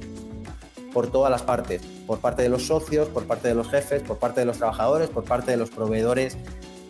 por 0.93 1.12
todas 1.12 1.32
las 1.32 1.43
partes, 1.43 1.82
por 2.08 2.19
parte 2.19 2.41
de 2.41 2.49
los 2.49 2.63
socios, 2.67 3.08
por 3.10 3.25
parte 3.25 3.47
de 3.47 3.56
los 3.56 3.69
jefes, 3.69 4.02
por 4.02 4.17
parte 4.17 4.41
de 4.41 4.45
los 4.45 4.58
trabajadores, 4.58 5.10
por 5.10 5.23
parte 5.23 5.52
de 5.52 5.58
los 5.58 5.69
proveedores. 5.69 6.38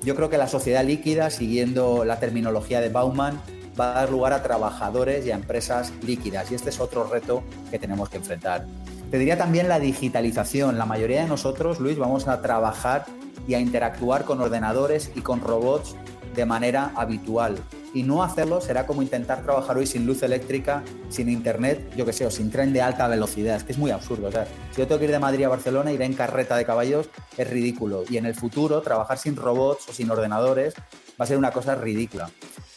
Yo 0.03 0.15
creo 0.15 0.29
que 0.29 0.37
la 0.37 0.47
sociedad 0.47 0.83
líquida, 0.85 1.29
siguiendo 1.29 2.05
la 2.05 2.19
terminología 2.19 2.79
de 2.79 2.89
Bauman, 2.89 3.41
va 3.79 3.91
a 3.91 3.93
dar 4.01 4.11
lugar 4.11 4.33
a 4.33 4.43
trabajadores 4.43 5.25
y 5.25 5.31
a 5.31 5.35
empresas 5.35 5.93
líquidas 6.03 6.51
y 6.51 6.55
este 6.55 6.69
es 6.69 6.79
otro 6.79 7.05
reto 7.05 7.43
que 7.71 7.79
tenemos 7.79 8.09
que 8.09 8.17
enfrentar. 8.17 8.65
Te 9.09 9.17
diría 9.17 9.37
también 9.37 9.67
la 9.67 9.79
digitalización. 9.79 10.77
La 10.77 10.85
mayoría 10.85 11.21
de 11.21 11.27
nosotros, 11.27 11.79
Luis, 11.79 11.97
vamos 11.97 12.27
a 12.27 12.41
trabajar 12.41 13.05
y 13.47 13.55
a 13.55 13.59
interactuar 13.59 14.25
con 14.25 14.39
ordenadores 14.41 15.11
y 15.15 15.21
con 15.21 15.41
robots 15.41 15.95
de 16.35 16.45
manera 16.45 16.91
habitual. 16.95 17.57
Y 17.91 18.03
no 18.03 18.21
hacerlo 18.21 18.61
será 18.61 18.85
como 18.85 19.01
intentar 19.01 19.41
trabajar 19.41 19.77
hoy 19.77 19.87
sin 19.87 20.05
luz 20.05 20.21
eléctrica, 20.21 20.83
sin 21.09 21.27
internet, 21.27 21.91
yo 21.95 22.05
que 22.05 22.13
sé, 22.13 22.25
o 22.27 22.29
sin 22.29 22.51
tren 22.51 22.71
de 22.71 22.83
alta 22.83 23.07
velocidad. 23.07 23.55
Es 23.55 23.63
que 23.63 23.71
es 23.71 23.79
muy 23.79 23.89
absurdo. 23.89 24.27
O 24.27 24.31
sea, 24.31 24.45
si 24.71 24.77
yo 24.77 24.87
tengo 24.87 24.99
que 24.99 25.05
ir 25.05 25.11
de 25.11 25.17
Madrid 25.17 25.45
a 25.45 25.49
Barcelona, 25.49 25.91
ir 25.91 26.01
en 26.03 26.13
carreta 26.13 26.55
de 26.55 26.65
caballos, 26.65 27.09
es 27.35 27.49
ridículo. 27.49 28.03
Y 28.07 28.17
en 28.17 28.27
el 28.27 28.35
futuro, 28.35 28.81
trabajar 28.81 29.17
sin 29.17 29.35
robots 29.35 29.89
o 29.89 29.93
sin 29.93 30.11
ordenadores 30.11 30.75
va 31.19 31.25
a 31.25 31.27
ser 31.27 31.39
una 31.39 31.49
cosa 31.49 31.73
ridícula. 31.73 32.29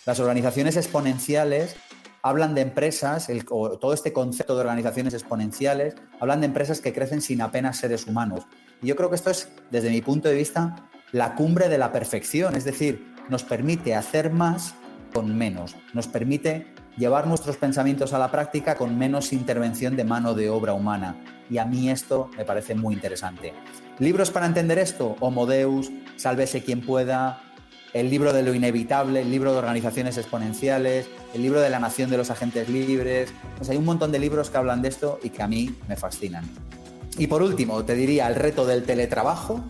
Las 0.05 0.19
organizaciones 0.19 0.77
exponenciales 0.77 1.77
hablan 2.23 2.57
de 2.57 2.63
empresas, 2.63 3.29
o 3.51 3.79
todo 3.79 3.93
este 3.93 4.13
concepto 4.13 4.57
de 4.57 4.63
organizaciones 4.63 5.15
exponenciales, 5.15 5.95
hablan 6.19 6.41
de 6.41 6.47
empresas 6.47 6.81
que 6.81 6.93
crecen 6.93 7.23
sin 7.23 7.41
apenas 7.41 7.77
seres 7.77 8.09
humanos. 8.09 8.49
Y 8.83 8.89
yo 8.89 8.97
creo 8.97 9.11
que 9.11 9.15
esto 9.15 9.31
es, 9.31 9.49
desde 9.71 9.91
mi 9.91 10.01
punto 10.01 10.29
de 10.29 10.35
vista, 10.35 10.89
la 11.13 11.37
cumbre 11.37 11.69
de 11.69 11.79
la 11.79 11.93
perfección, 11.93 12.57
es 12.57 12.65
decir, 12.65 13.15
nos 13.29 13.45
permite 13.45 13.95
hacer 13.95 14.33
más 14.33 14.75
con 15.13 15.37
menos, 15.37 15.77
nos 15.93 16.09
permite 16.09 16.75
llevar 16.97 17.29
nuestros 17.29 17.57
pensamientos 17.57 18.13
a 18.13 18.19
la 18.19 18.31
práctica 18.31 18.75
con 18.75 18.99
menos 18.99 19.33
intervención 19.33 19.95
de 19.95 20.03
mano 20.03 20.35
de 20.35 20.51
obra 20.51 20.75
humana. 20.75 21.17
Y 21.49 21.59
a 21.59 21.65
mí 21.65 21.91
esto 21.91 22.29
me 22.37 22.45
parece 22.45 22.75
muy 22.75 22.95
interesante. 22.95 23.55
¿Libros 24.01 24.33
para 24.33 24.47
entender 24.47 24.81
esto? 24.81 25.15
Homo 25.21 25.47
Deus, 25.47 25.93
Sálvese 26.17 26.65
quien 26.65 26.85
pueda, 26.85 27.41
el 27.93 28.09
libro 28.09 28.33
de 28.33 28.43
lo 28.43 28.55
inevitable, 28.55 29.21
el 29.21 29.31
libro 29.31 29.53
de 29.53 29.59
organizaciones 29.59 30.17
exponenciales, 30.17 31.07
el 31.35 31.43
libro 31.43 31.61
de 31.61 31.71
la 31.71 31.79
nación 31.79 32.11
de 32.11 32.17
los 32.17 32.31
agentes 32.31 32.69
libres. 32.69 33.33
Hay 33.69 33.77
un 33.77 33.85
montón 33.85 34.13
de 34.13 34.19
libros 34.19 34.51
que 34.51 34.59
hablan 34.59 34.83
de 34.83 34.89
esto 34.89 35.21
y 35.23 35.31
que 35.31 35.43
a 35.43 35.49
mí 35.49 35.75
me 35.89 35.97
fascinan. 35.97 36.45
Y 37.19 37.27
por 37.27 37.43
último, 37.43 37.85
te 37.85 37.95
diría 37.95 38.29
el 38.29 38.35
reto 38.35 38.65
del 38.65 38.85
teletrabajo, 38.85 39.61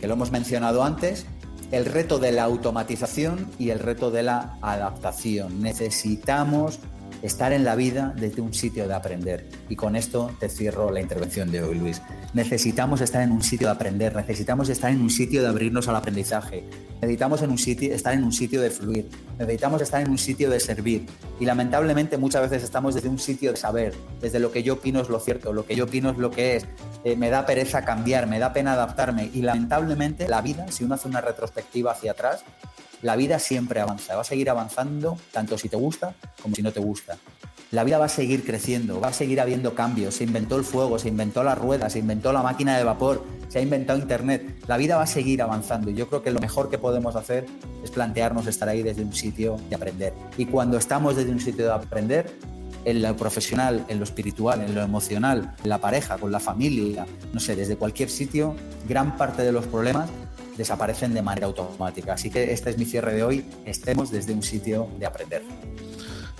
que 0.00 0.06
lo 0.06 0.14
hemos 0.14 0.32
mencionado 0.32 0.82
antes, 0.82 1.26
el 1.70 1.84
reto 1.84 2.18
de 2.18 2.32
la 2.32 2.44
automatización 2.44 3.48
y 3.58 3.70
el 3.70 3.78
reto 3.78 4.10
de 4.10 4.22
la 4.22 4.56
adaptación. 4.62 5.62
Necesitamos 5.62 6.80
estar 7.22 7.52
en 7.52 7.64
la 7.64 7.74
vida 7.74 8.12
desde 8.16 8.40
un 8.40 8.54
sitio 8.54 8.86
de 8.86 8.94
aprender. 8.94 9.46
Y 9.68 9.76
con 9.76 9.96
esto 9.96 10.30
te 10.38 10.48
cierro 10.48 10.90
la 10.90 11.00
intervención 11.00 11.50
de 11.50 11.62
hoy, 11.62 11.76
Luis. 11.76 12.00
Necesitamos 12.34 13.00
estar 13.00 13.22
en 13.22 13.32
un 13.32 13.42
sitio 13.42 13.68
de 13.68 13.72
aprender, 13.72 14.14
necesitamos 14.14 14.68
estar 14.68 14.90
en 14.90 15.00
un 15.00 15.10
sitio 15.10 15.42
de 15.42 15.48
abrirnos 15.48 15.88
al 15.88 15.96
aprendizaje, 15.96 16.64
necesitamos 17.00 17.42
en 17.42 17.50
un 17.50 17.58
sitio, 17.58 17.94
estar 17.94 18.14
en 18.14 18.24
un 18.24 18.32
sitio 18.32 18.60
de 18.60 18.70
fluir, 18.70 19.08
necesitamos 19.38 19.82
estar 19.82 20.02
en 20.02 20.10
un 20.10 20.18
sitio 20.18 20.50
de 20.50 20.60
servir. 20.60 21.06
Y 21.40 21.44
lamentablemente 21.44 22.18
muchas 22.18 22.42
veces 22.42 22.62
estamos 22.64 22.94
desde 22.94 23.08
un 23.08 23.18
sitio 23.18 23.52
de 23.52 23.56
saber, 23.56 23.94
desde 24.20 24.38
lo 24.38 24.52
que 24.52 24.62
yo 24.62 24.74
opino 24.74 25.00
es 25.00 25.08
lo 25.08 25.20
cierto, 25.20 25.52
lo 25.52 25.64
que 25.64 25.76
yo 25.76 25.84
opino 25.84 26.10
es 26.10 26.18
lo 26.18 26.30
que 26.30 26.56
es. 26.56 26.66
Eh, 27.04 27.16
me 27.16 27.30
da 27.30 27.46
pereza 27.46 27.84
cambiar, 27.84 28.26
me 28.26 28.38
da 28.38 28.52
pena 28.52 28.72
adaptarme. 28.72 29.30
Y 29.32 29.42
lamentablemente 29.42 30.28
la 30.28 30.42
vida, 30.42 30.66
si 30.70 30.84
uno 30.84 30.94
hace 30.94 31.08
una 31.08 31.20
retrospectiva 31.20 31.92
hacia 31.92 32.12
atrás, 32.12 32.44
la 33.02 33.16
vida 33.16 33.38
siempre 33.38 33.80
avanza, 33.80 34.14
va 34.14 34.22
a 34.22 34.24
seguir 34.24 34.50
avanzando 34.50 35.18
tanto 35.32 35.56
si 35.58 35.68
te 35.68 35.76
gusta 35.76 36.14
como 36.42 36.54
si 36.54 36.62
no 36.62 36.72
te 36.72 36.80
gusta. 36.80 37.16
La 37.70 37.84
vida 37.84 37.98
va 37.98 38.06
a 38.06 38.08
seguir 38.08 38.46
creciendo, 38.46 38.98
va 38.98 39.08
a 39.08 39.12
seguir 39.12 39.42
habiendo 39.42 39.74
cambios. 39.74 40.14
Se 40.14 40.24
inventó 40.24 40.56
el 40.56 40.64
fuego, 40.64 40.98
se 40.98 41.08
inventó 41.08 41.42
la 41.42 41.54
rueda, 41.54 41.90
se 41.90 41.98
inventó 41.98 42.32
la 42.32 42.42
máquina 42.42 42.78
de 42.78 42.82
vapor, 42.82 43.26
se 43.48 43.58
ha 43.58 43.62
inventado 43.62 43.98
Internet. 43.98 44.64
La 44.66 44.78
vida 44.78 44.96
va 44.96 45.02
a 45.02 45.06
seguir 45.06 45.42
avanzando 45.42 45.90
y 45.90 45.94
yo 45.94 46.08
creo 46.08 46.22
que 46.22 46.30
lo 46.30 46.40
mejor 46.40 46.70
que 46.70 46.78
podemos 46.78 47.14
hacer 47.14 47.44
es 47.84 47.90
plantearnos 47.90 48.46
estar 48.46 48.70
ahí 48.70 48.82
desde 48.82 49.02
un 49.02 49.12
sitio 49.12 49.58
de 49.68 49.76
aprender. 49.76 50.14
Y 50.38 50.46
cuando 50.46 50.78
estamos 50.78 51.14
desde 51.14 51.30
un 51.30 51.40
sitio 51.40 51.66
de 51.66 51.72
aprender, 51.72 52.32
en 52.86 53.02
lo 53.02 53.14
profesional, 53.16 53.84
en 53.88 53.98
lo 53.98 54.04
espiritual, 54.04 54.62
en 54.62 54.74
lo 54.74 54.80
emocional, 54.80 55.54
en 55.62 55.68
la 55.68 55.78
pareja, 55.78 56.16
con 56.16 56.32
la 56.32 56.40
familia, 56.40 57.06
no 57.34 57.40
sé, 57.40 57.54
desde 57.54 57.76
cualquier 57.76 58.08
sitio, 58.08 58.54
gran 58.88 59.18
parte 59.18 59.42
de 59.42 59.52
los 59.52 59.66
problemas 59.66 60.08
desaparecen 60.58 61.14
de 61.14 61.22
manera 61.22 61.46
automática. 61.46 62.12
Así 62.12 62.28
que 62.28 62.52
este 62.52 62.68
es 62.68 62.76
mi 62.76 62.84
cierre 62.84 63.14
de 63.14 63.22
hoy, 63.22 63.44
estemos 63.64 64.10
desde 64.10 64.34
un 64.34 64.42
sitio 64.42 64.88
de 64.98 65.06
aprender. 65.06 65.42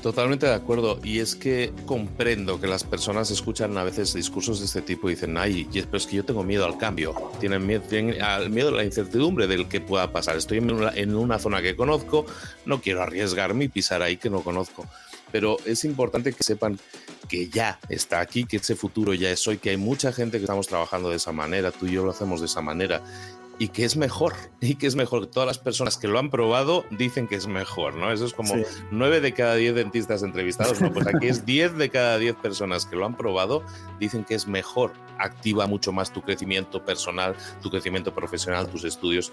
Totalmente 0.02 0.46
de 0.46 0.54
acuerdo. 0.54 1.00
Y 1.02 1.18
es 1.18 1.34
que 1.34 1.72
comprendo 1.84 2.60
que 2.60 2.68
las 2.68 2.84
personas 2.84 3.30
escuchan 3.30 3.76
a 3.78 3.84
veces 3.84 4.14
discursos 4.14 4.60
de 4.60 4.66
este 4.66 4.80
tipo 4.80 5.08
y 5.08 5.14
dicen, 5.14 5.36
ay, 5.36 5.68
pero 5.72 5.96
es 5.96 6.06
que 6.06 6.16
yo 6.16 6.24
tengo 6.24 6.44
miedo 6.44 6.64
al 6.64 6.78
cambio. 6.78 7.14
Tienen 7.40 7.66
miedo, 7.66 7.82
tienen 7.82 8.22
al 8.22 8.50
miedo 8.50 8.68
a 8.68 8.72
la 8.72 8.84
incertidumbre 8.84 9.48
del 9.48 9.66
que 9.68 9.80
pueda 9.80 10.12
pasar. 10.12 10.36
Estoy 10.36 10.58
en 10.58 10.70
una, 10.70 10.90
en 10.90 11.16
una 11.16 11.38
zona 11.38 11.62
que 11.62 11.74
conozco, 11.74 12.26
no 12.64 12.80
quiero 12.80 13.02
arriesgarme 13.02 13.64
y 13.64 13.68
pisar 13.68 14.02
ahí 14.02 14.16
que 14.16 14.30
no 14.30 14.42
conozco. 14.42 14.86
Pero 15.32 15.56
es 15.64 15.84
importante 15.84 16.32
que 16.32 16.44
sepan 16.44 16.78
que 17.28 17.48
ya 17.48 17.80
está 17.88 18.20
aquí, 18.20 18.44
que 18.44 18.58
ese 18.58 18.76
futuro 18.76 19.14
ya 19.14 19.30
es 19.30 19.46
hoy, 19.46 19.58
que 19.58 19.70
hay 19.70 19.76
mucha 19.76 20.12
gente 20.12 20.38
que 20.38 20.44
estamos 20.44 20.68
trabajando 20.68 21.10
de 21.10 21.16
esa 21.16 21.32
manera, 21.32 21.70
tú 21.70 21.86
y 21.86 21.92
yo 21.92 22.04
lo 22.04 22.12
hacemos 22.12 22.40
de 22.40 22.46
esa 22.46 22.62
manera 22.62 23.02
y 23.58 23.68
que 23.68 23.84
es 23.84 23.96
mejor, 23.96 24.34
y 24.60 24.76
que 24.76 24.86
es 24.86 24.96
mejor. 24.96 25.26
Todas 25.26 25.46
las 25.46 25.58
personas 25.58 25.96
que 25.98 26.08
lo 26.08 26.18
han 26.18 26.30
probado 26.30 26.84
dicen 26.90 27.26
que 27.26 27.34
es 27.34 27.46
mejor, 27.46 27.94
¿no? 27.94 28.12
Eso 28.12 28.24
es 28.24 28.32
como 28.32 28.54
nueve 28.90 29.20
de 29.20 29.32
cada 29.32 29.54
diez 29.56 29.74
dentistas 29.74 30.22
entrevistados, 30.22 30.80
¿no? 30.80 30.92
Pues 30.92 31.06
aquí 31.06 31.28
es 31.28 31.44
diez 31.46 31.76
de 31.76 31.90
cada 31.90 32.18
diez 32.18 32.36
personas 32.36 32.86
que 32.86 32.96
lo 32.96 33.06
han 33.06 33.16
probado 33.16 33.62
dicen 33.98 34.24
que 34.24 34.34
es 34.34 34.46
mejor, 34.46 34.92
activa 35.18 35.66
mucho 35.66 35.92
más 35.92 36.12
tu 36.12 36.22
crecimiento 36.22 36.84
personal, 36.84 37.34
tu 37.62 37.70
crecimiento 37.70 38.14
profesional, 38.14 38.68
tus 38.68 38.84
estudios. 38.84 39.32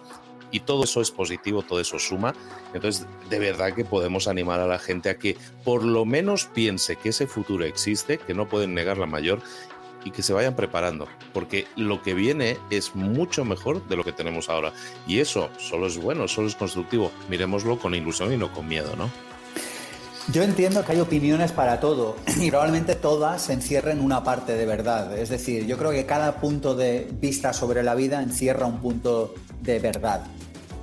Y 0.52 0.62
todo 0.62 0.84
eso 0.86 1.02
es 1.02 1.12
positivo, 1.12 1.64
todo 1.64 1.82
eso 1.82 2.00
suma. 2.00 2.34
Entonces, 2.74 3.08
de 3.30 3.40
verdad 3.40 3.74
que 3.74 3.84
podemos 3.84 4.28
animar 4.28 4.60
a 4.60 4.68
la 4.68 4.80
gente 4.80 5.10
a 5.10 5.18
que 5.18 5.36
por 5.64 5.84
lo 5.84 6.06
menos 6.06 6.46
piense 6.46 6.96
que 6.96 7.10
ese 7.10 7.28
futuro 7.28 7.66
existe, 7.66 8.20
que 8.20 8.34
no 8.34 8.48
pueden 8.48 8.74
negar 8.74 8.98
la 8.98 9.08
mayor, 9.08 9.42
y 10.06 10.12
que 10.12 10.24
se 10.24 10.32
vayan 10.32 10.56
preparando, 10.56 11.08
porque 11.34 11.68
lo 11.76 12.02
que 12.02 12.14
viene 12.14 12.58
es 12.70 12.96
mucho 12.96 13.44
mejor 13.44 13.86
de 13.90 13.98
lo 13.98 14.06
que 14.06 14.14
tenemos 14.14 14.48
ahora. 14.48 14.72
Y 15.06 15.20
eso 15.20 15.50
solo 15.58 15.88
es 15.88 15.98
bueno, 15.98 16.30
solo 16.30 16.48
es 16.48 16.56
constructivo. 16.56 17.12
Miremoslo 17.28 17.78
con 17.78 17.94
ilusión 17.94 18.32
y 18.32 18.38
no 18.38 18.54
con 18.54 18.68
miedo, 18.68 18.96
¿no? 18.96 19.10
Yo 20.32 20.42
entiendo 20.42 20.84
que 20.84 20.94
hay 20.94 21.00
opiniones 21.00 21.52
para 21.52 21.80
todo 21.80 22.16
y 22.40 22.50
probablemente 22.50 22.96
todas 22.96 23.50
encierren 23.50 24.00
una 24.00 24.24
parte 24.24 24.56
de 24.56 24.66
verdad. 24.66 25.18
Es 25.18 25.30
decir, 25.30 25.66
yo 25.66 25.78
creo 25.78 25.92
que 25.92 26.06
cada 26.06 26.40
punto 26.40 26.76
de 26.76 27.08
vista 27.20 27.54
sobre 27.54 27.84
la 27.84 27.96
vida 27.96 28.22
encierra 28.22 28.66
un 28.66 28.80
punto 28.80 29.36
de 29.62 29.80
verdad. 29.80 30.22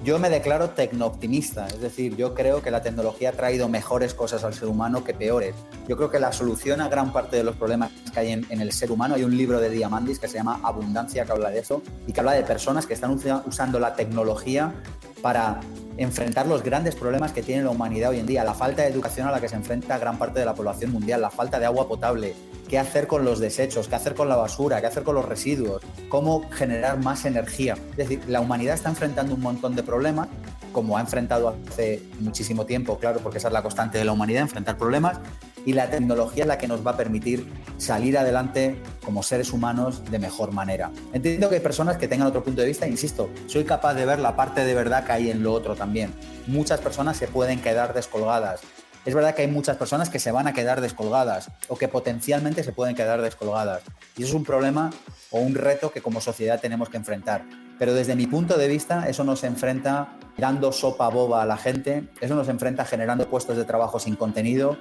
Yo 0.05 0.19
me 0.19 0.31
declaro 0.31 0.71
tecno-optimista, 0.71 1.69
es 1.69 1.81
decir, 1.81 2.17
yo 2.17 2.35
creo 2.35 2.61
que 2.61 2.73
la 2.73 2.83
tecnología 2.83 3.29
ha 3.29 3.33
traído 3.33 3.69
mejores 3.69 4.15
cosas 4.15 4.43
al 4.43 4.53
ser 4.53 4.67
humano 4.67 5.05
que 5.05 5.15
peores. 5.15 5.55
Yo 5.87 5.97
creo 5.97 6.11
que 6.11 6.19
la 6.19 6.33
solución 6.33 6.81
a 6.81 6.89
gran 6.89 7.13
parte 7.13 7.37
de 7.37 7.45
los 7.45 7.55
problemas 7.55 7.93
que 8.13 8.19
hay 8.19 8.33
en, 8.33 8.61
el 8.61 8.73
ser 8.73 8.91
humano, 8.91 9.15
hay 9.15 9.23
un 9.23 9.37
libro 9.37 9.61
de 9.61 9.71
Diamandis 9.71 10.19
que 10.19 10.27
se 10.27 10.39
llama 10.39 10.59
Abundancia 10.65 11.25
que 11.25 11.31
habla 11.31 11.51
de 11.51 11.61
eso 11.61 11.83
y 12.09 12.13
que 12.13 12.19
habla 12.19 12.33
de 12.33 12.43
personas 12.43 12.85
que 12.85 12.95
están 12.95 13.13
usando 13.13 13.79
la 13.79 13.95
tecnología 13.95 14.75
para 15.23 15.61
enfrentar 15.97 16.49
los 16.49 16.65
grandes 16.65 16.97
problemas 16.97 17.31
que 17.31 17.45
tiene 17.45 17.63
la 17.63 17.71
humanidad 17.71 18.11
hoy 18.11 18.19
en 18.19 18.27
día, 18.27 18.43
la 18.43 18.55
falta 18.55 18.83
de 18.83 18.89
educación 18.89 19.29
a 19.29 19.31
la 19.31 19.41
que 19.41 19.49
se 19.49 19.55
enfrenta 19.55 19.99
gran 19.99 20.19
parte 20.19 20.41
de 20.41 20.47
la 20.47 20.55
población 20.55 20.91
mundial, 20.91 21.21
la 21.21 21.31
falta 21.31 21.61
de 21.61 21.67
agua 21.67 21.87
potable, 21.87 22.35
qué 22.73 22.79
hacer 22.79 23.07
con 23.07 23.23
los 23.23 23.39
desechos, 23.39 23.87
qué 23.87 23.97
hacer 23.97 24.15
con 24.15 24.31
la 24.31 24.37
basura, 24.37 24.81
qué 24.81 24.87
hacer 24.87 25.03
con 25.03 25.15
los 25.15 25.27
residuos, 25.27 25.83
cómo 26.09 26.49
generar 26.51 26.99
más 27.05 27.27
energía. 27.27 27.75
Es 27.91 27.97
decir, 27.99 28.23
la 28.29 28.41
humanidad 28.41 28.75
está 28.75 28.89
enfrentando 28.89 29.35
un 29.35 29.43
montón 29.43 29.77
de 29.77 29.83
problemas, 29.83 30.29
como 30.73 30.97
ha 30.97 31.03
enfrentado 31.03 31.55
hace 31.69 32.03
muchísimo 32.21 32.65
tiempo, 32.65 32.97
claro, 32.97 33.21
porque 33.23 33.37
esa 33.37 33.49
es 33.49 33.53
la 33.53 33.61
constante 33.63 33.99
de 33.99 34.07
la 34.07 34.13
humanidad, 34.13 34.41
enfrentar 34.41 34.79
problemas, 34.79 35.21
y 35.67 35.75
la 35.75 35.91
tecnología 35.91 36.45
es 36.45 36.49
la 36.49 36.57
que 36.57 36.67
nos 36.67 36.85
va 36.85 36.93
a 36.93 36.97
permitir 36.97 37.47
salir 37.77 38.17
adelante 38.17 38.81
como 39.05 39.23
seres 39.23 39.53
humanos 39.53 40.03
de 40.11 40.19
mejor 40.19 40.53
manera. 40.53 40.91
Entiendo 41.13 41.51
que 41.51 41.57
hay 41.57 41.61
personas 41.61 41.99
que 41.99 42.09
tengan 42.09 42.27
otro 42.27 42.43
punto 42.43 42.63
de 42.63 42.69
vista, 42.69 42.89
insisto, 42.89 43.29
soy 43.49 43.65
capaz 43.65 43.93
de 43.93 44.07
ver 44.07 44.19
la 44.19 44.35
parte 44.35 44.65
de 44.65 44.75
verdad 44.75 45.05
que 45.05 45.13
hay 45.13 45.31
en 45.31 45.43
lo 45.43 45.53
otro 45.53 45.77
también. 45.77 46.15
Muchas 46.47 46.81
personas 46.81 47.19
se 47.19 47.29
pueden 47.29 47.61
quedar 47.61 47.93
descolgadas, 47.93 48.63
es 49.05 49.15
verdad 49.15 49.35
que 49.35 49.43
hay 49.43 49.49
muchas 49.49 49.77
personas 49.77 50.11
que 50.11 50.21
se 50.21 50.31
van 50.31 50.47
a 50.47 50.53
quedar 50.53 50.81
descolgadas 50.81 51.51
o 51.69 51.77
que 51.77 51.89
potencialmente 51.89 52.63
se 52.63 52.73
pueden 52.73 52.95
quedar 52.95 53.21
descolgadas. 53.21 53.83
Y 54.17 54.23
eso 54.23 54.31
es 54.31 54.35
un 54.35 54.45
problema 54.45 54.91
o 55.31 55.41
un 55.41 55.55
reto 55.55 55.91
que 55.91 56.01
como 56.01 56.21
sociedad 56.21 56.61
tenemos 56.61 56.89
que 56.89 56.99
enfrentar. 56.99 57.45
Pero 57.79 57.95
desde 57.95 58.15
mi 58.15 58.27
punto 58.27 58.57
de 58.57 58.69
vista, 58.69 59.09
eso 59.09 59.25
nos 59.25 59.43
enfrenta 59.43 60.17
dando 60.37 60.71
sopa 60.71 61.09
boba 61.09 61.43
a 61.43 61.47
la 61.47 61.57
gente, 61.57 62.09
eso 62.21 62.37
nos 62.37 62.49
enfrenta 62.49 62.85
generando 62.85 63.29
puestos 63.29 63.57
de 63.57 63.65
trabajo 63.65 63.99
sin 63.99 64.15
contenido. 64.15 64.79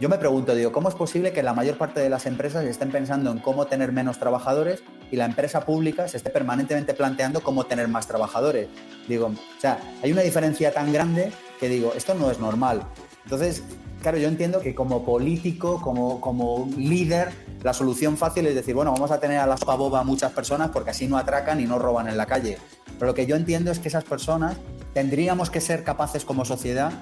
Yo 0.00 0.08
me 0.08 0.18
pregunto, 0.18 0.56
digo, 0.56 0.72
¿cómo 0.72 0.88
es 0.88 0.96
posible 0.96 1.32
que 1.32 1.44
la 1.44 1.54
mayor 1.54 1.78
parte 1.78 2.00
de 2.00 2.08
las 2.08 2.26
empresas 2.26 2.64
estén 2.64 2.90
pensando 2.90 3.30
en 3.30 3.38
cómo 3.38 3.66
tener 3.66 3.92
menos 3.92 4.18
trabajadores 4.18 4.82
y 5.12 5.16
la 5.16 5.26
empresa 5.26 5.64
pública 5.64 6.08
se 6.08 6.16
esté 6.16 6.30
permanentemente 6.30 6.94
planteando 6.94 7.42
cómo 7.42 7.64
tener 7.66 7.86
más 7.86 8.08
trabajadores? 8.08 8.68
Digo, 9.06 9.26
o 9.26 9.60
sea, 9.60 9.78
hay 10.02 10.10
una 10.10 10.22
diferencia 10.22 10.72
tan 10.72 10.92
grande 10.92 11.30
que 11.60 11.68
digo, 11.68 11.92
esto 11.94 12.14
no 12.14 12.32
es 12.32 12.40
normal. 12.40 12.82
Entonces, 13.24 13.62
Claro, 14.02 14.18
yo 14.18 14.26
entiendo 14.26 14.58
que 14.58 14.74
como 14.74 15.04
político, 15.04 15.80
como, 15.80 16.20
como 16.20 16.68
líder, 16.76 17.30
la 17.62 17.72
solución 17.72 18.16
fácil 18.16 18.48
es 18.48 18.56
decir, 18.56 18.74
bueno, 18.74 18.90
vamos 18.90 19.12
a 19.12 19.20
tener 19.20 19.38
a 19.38 19.46
la 19.46 19.56
sopa 19.56 19.76
boba 19.76 20.02
muchas 20.02 20.32
personas 20.32 20.70
porque 20.70 20.90
así 20.90 21.06
no 21.06 21.16
atracan 21.16 21.60
y 21.60 21.66
no 21.66 21.78
roban 21.78 22.08
en 22.08 22.16
la 22.16 22.26
calle. 22.26 22.58
Pero 22.98 23.06
lo 23.06 23.14
que 23.14 23.26
yo 23.26 23.36
entiendo 23.36 23.70
es 23.70 23.78
que 23.78 23.86
esas 23.86 24.02
personas 24.02 24.56
tendríamos 24.92 25.50
que 25.50 25.60
ser 25.60 25.84
capaces 25.84 26.24
como 26.24 26.44
sociedad 26.44 26.92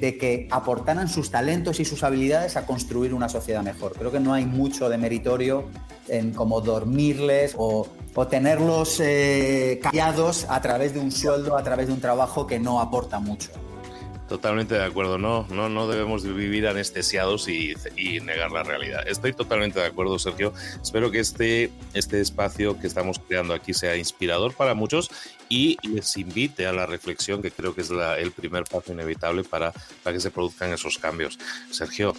de 0.00 0.16
que 0.16 0.48
aportaran 0.50 1.08
sus 1.10 1.30
talentos 1.30 1.78
y 1.78 1.84
sus 1.84 2.02
habilidades 2.02 2.56
a 2.56 2.64
construir 2.64 3.12
una 3.12 3.28
sociedad 3.28 3.62
mejor. 3.62 3.92
Creo 3.92 4.10
que 4.10 4.20
no 4.20 4.32
hay 4.32 4.46
mucho 4.46 4.88
de 4.88 4.96
meritorio 4.96 5.64
en 6.08 6.32
como 6.32 6.62
dormirles 6.62 7.54
o, 7.58 7.86
tenerlos 8.30 8.98
eh, 9.00 9.78
callados 9.82 10.46
a 10.48 10.62
través 10.62 10.94
de 10.94 11.00
un 11.00 11.12
sueldo, 11.12 11.54
a 11.54 11.62
través 11.62 11.88
de 11.88 11.92
un 11.92 12.00
trabajo 12.00 12.46
que 12.46 12.58
no 12.58 12.80
aporta 12.80 13.18
mucho. 13.18 13.50
Totalmente 14.28 14.74
de 14.74 14.82
acuerdo, 14.82 15.18
no, 15.18 15.46
no, 15.50 15.68
no 15.68 15.86
debemos 15.86 16.24
vivir 16.24 16.66
anestesiados 16.66 17.46
y, 17.48 17.76
negar 18.24 18.50
la 18.50 18.64
realidad. 18.64 19.06
Estoy 19.06 19.32
totalmente 19.32 19.78
de 19.78 19.86
acuerdo, 19.86 20.18
Sergio. 20.18 20.52
Espero 20.82 21.12
que 21.12 21.20
este, 21.20 21.70
este 21.94 22.20
espacio 22.20 22.80
que 22.80 22.88
estamos 22.88 23.20
creando 23.20 23.54
aquí 23.54 23.72
sea 23.72 23.96
inspirador 23.96 24.52
para 24.54 24.74
muchos 24.74 25.12
y 25.48 25.76
les 25.88 26.16
invite 26.16 26.66
a 26.66 26.72
la 26.72 26.86
reflexión, 26.86 27.40
que 27.40 27.52
creo 27.52 27.72
que 27.74 27.82
es 27.82 27.90
el 27.90 28.32
primer 28.32 28.64
paso 28.64 28.92
inevitable 28.92 29.44
para, 29.44 29.72
para 30.02 30.14
que 30.14 30.20
se 30.20 30.32
produzcan 30.32 30.72
esos 30.72 30.98
cambios. 30.98 31.38
Sergio, 31.70 32.12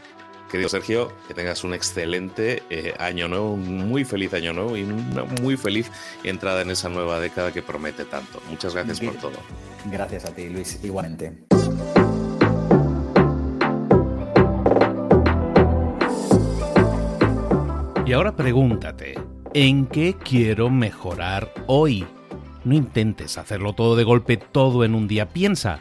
Querido 0.51 0.69
Sergio, 0.69 1.13
que 1.29 1.35
tengas 1.35 1.63
un 1.63 1.75
excelente 1.75 2.65
eh, 2.71 2.95
año 2.99 3.29
nuevo, 3.29 3.53
un 3.53 3.89
muy 3.89 4.05
feliz 4.05 4.35
año 4.35 4.53
nuevo 4.53 4.77
y 4.77 4.83
una 4.83 5.23
muy 5.43 5.57
feliz 5.57 5.91
entrada 6.25 6.63
en 6.63 6.71
esa 6.71 6.89
nueva 6.89 7.21
década 7.21 7.53
que 7.53 7.63
promete 7.63 8.05
tanto. 8.05 8.43
Muchas 8.51 8.75
gracias 8.75 9.01
por 9.01 9.15
todo. 9.15 9.39
Gracias 9.87 10.25
a 10.25 10.35
ti, 10.35 10.49
Luis, 10.49 10.81
igualmente. 10.83 11.39
Y 18.05 18.13
ahora 18.13 18.35
pregúntate, 18.35 19.15
¿en 19.55 19.87
qué 19.87 20.17
quiero 20.17 20.69
mejorar 20.69 21.55
hoy? 21.69 22.05
No 22.65 22.75
intentes 22.75 23.39
hacerlo 23.39 23.73
todo 23.75 23.95
de 23.95 24.03
golpe, 24.03 24.37
todo 24.37 24.85
en 24.85 24.97
un 24.97 25.07
día. 25.07 25.29
Piensa, 25.29 25.81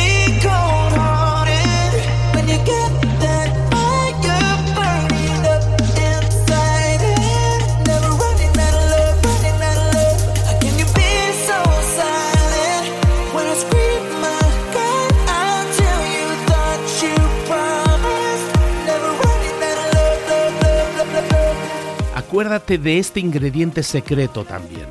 acuérdate 22.31 22.77
de 22.77 22.97
este 22.97 23.19
ingrediente 23.19 23.83
secreto 23.83 24.45
también. 24.45 24.87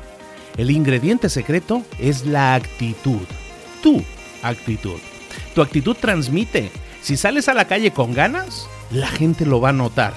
El 0.57 0.69
ingrediente 0.69 1.27
secreto 1.27 1.83
es 1.97 2.25
la 2.25 2.53
actitud. 2.53 3.25
Tu 3.81 4.03
actitud. 4.43 4.99
Tu 5.55 5.61
actitud 5.63 5.97
transmite. 5.99 6.71
Si 7.01 7.17
sales 7.17 7.49
a 7.49 7.55
la 7.55 7.65
calle 7.65 7.91
con 7.91 8.13
ganas, 8.13 8.69
la 8.91 9.07
gente 9.07 9.47
lo 9.47 9.59
va 9.59 9.69
a 9.69 9.73
notar. 9.73 10.13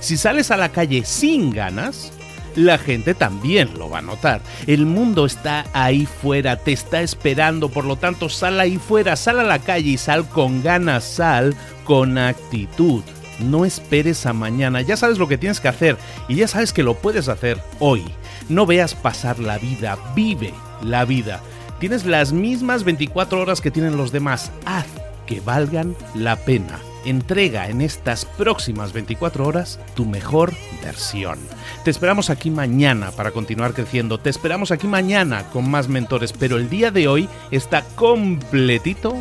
Si 0.00 0.16
sales 0.16 0.50
a 0.50 0.56
la 0.56 0.70
calle 0.70 1.04
sin 1.04 1.50
ganas, 1.50 2.12
la 2.56 2.78
gente 2.78 3.14
también 3.14 3.78
lo 3.78 3.90
va 3.90 3.98
a 3.98 4.02
notar. 4.02 4.40
El 4.66 4.86
mundo 4.86 5.26
está 5.26 5.66
ahí 5.72 6.06
fuera, 6.06 6.56
te 6.56 6.72
está 6.72 7.02
esperando, 7.02 7.68
por 7.68 7.84
lo 7.84 7.96
tanto 7.96 8.28
sal 8.28 8.58
ahí 8.58 8.78
fuera, 8.78 9.14
sal 9.14 9.38
a 9.38 9.44
la 9.44 9.60
calle 9.60 9.90
y 9.90 9.98
sal 9.98 10.28
con 10.28 10.62
ganas, 10.62 11.04
sal 11.04 11.54
con 11.84 12.18
actitud. 12.18 13.04
No 13.38 13.64
esperes 13.66 14.24
a 14.24 14.32
mañana, 14.32 14.80
ya 14.80 14.96
sabes 14.96 15.18
lo 15.18 15.28
que 15.28 15.38
tienes 15.38 15.60
que 15.60 15.68
hacer 15.68 15.98
y 16.26 16.36
ya 16.36 16.48
sabes 16.48 16.72
que 16.72 16.82
lo 16.82 16.94
puedes 16.94 17.28
hacer 17.28 17.60
hoy. 17.78 18.02
No 18.48 18.64
veas 18.64 18.94
pasar 18.94 19.38
la 19.38 19.58
vida, 19.58 19.98
vive 20.14 20.54
la 20.82 21.04
vida. 21.04 21.42
Tienes 21.78 22.06
las 22.06 22.32
mismas 22.32 22.84
24 22.84 23.40
horas 23.40 23.60
que 23.60 23.70
tienen 23.70 23.98
los 23.98 24.10
demás, 24.10 24.50
haz 24.64 24.86
que 25.26 25.40
valgan 25.40 25.94
la 26.14 26.36
pena 26.36 26.78
entrega 27.06 27.68
en 27.68 27.80
estas 27.80 28.24
próximas 28.24 28.92
24 28.92 29.46
horas 29.46 29.80
tu 29.94 30.04
mejor 30.04 30.52
versión. 30.82 31.38
Te 31.84 31.90
esperamos 31.90 32.30
aquí 32.30 32.50
mañana 32.50 33.10
para 33.12 33.30
continuar 33.30 33.72
creciendo, 33.74 34.18
te 34.18 34.30
esperamos 34.30 34.70
aquí 34.70 34.86
mañana 34.86 35.48
con 35.50 35.70
más 35.70 35.88
mentores, 35.88 36.32
pero 36.32 36.56
el 36.56 36.68
día 36.68 36.90
de 36.90 37.08
hoy 37.08 37.28
está 37.50 37.82
completito 37.94 39.16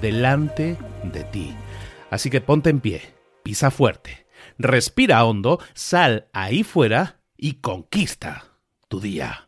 delante 0.00 0.76
de 1.04 1.24
ti. 1.24 1.54
Así 2.10 2.30
que 2.30 2.40
ponte 2.40 2.70
en 2.70 2.80
pie, 2.80 3.14
pisa 3.42 3.70
fuerte, 3.70 4.26
respira 4.58 5.24
hondo, 5.24 5.60
sal 5.74 6.28
ahí 6.32 6.64
fuera 6.64 7.20
y 7.36 7.54
conquista 7.54 8.44
tu 8.88 9.00
día. 9.00 9.47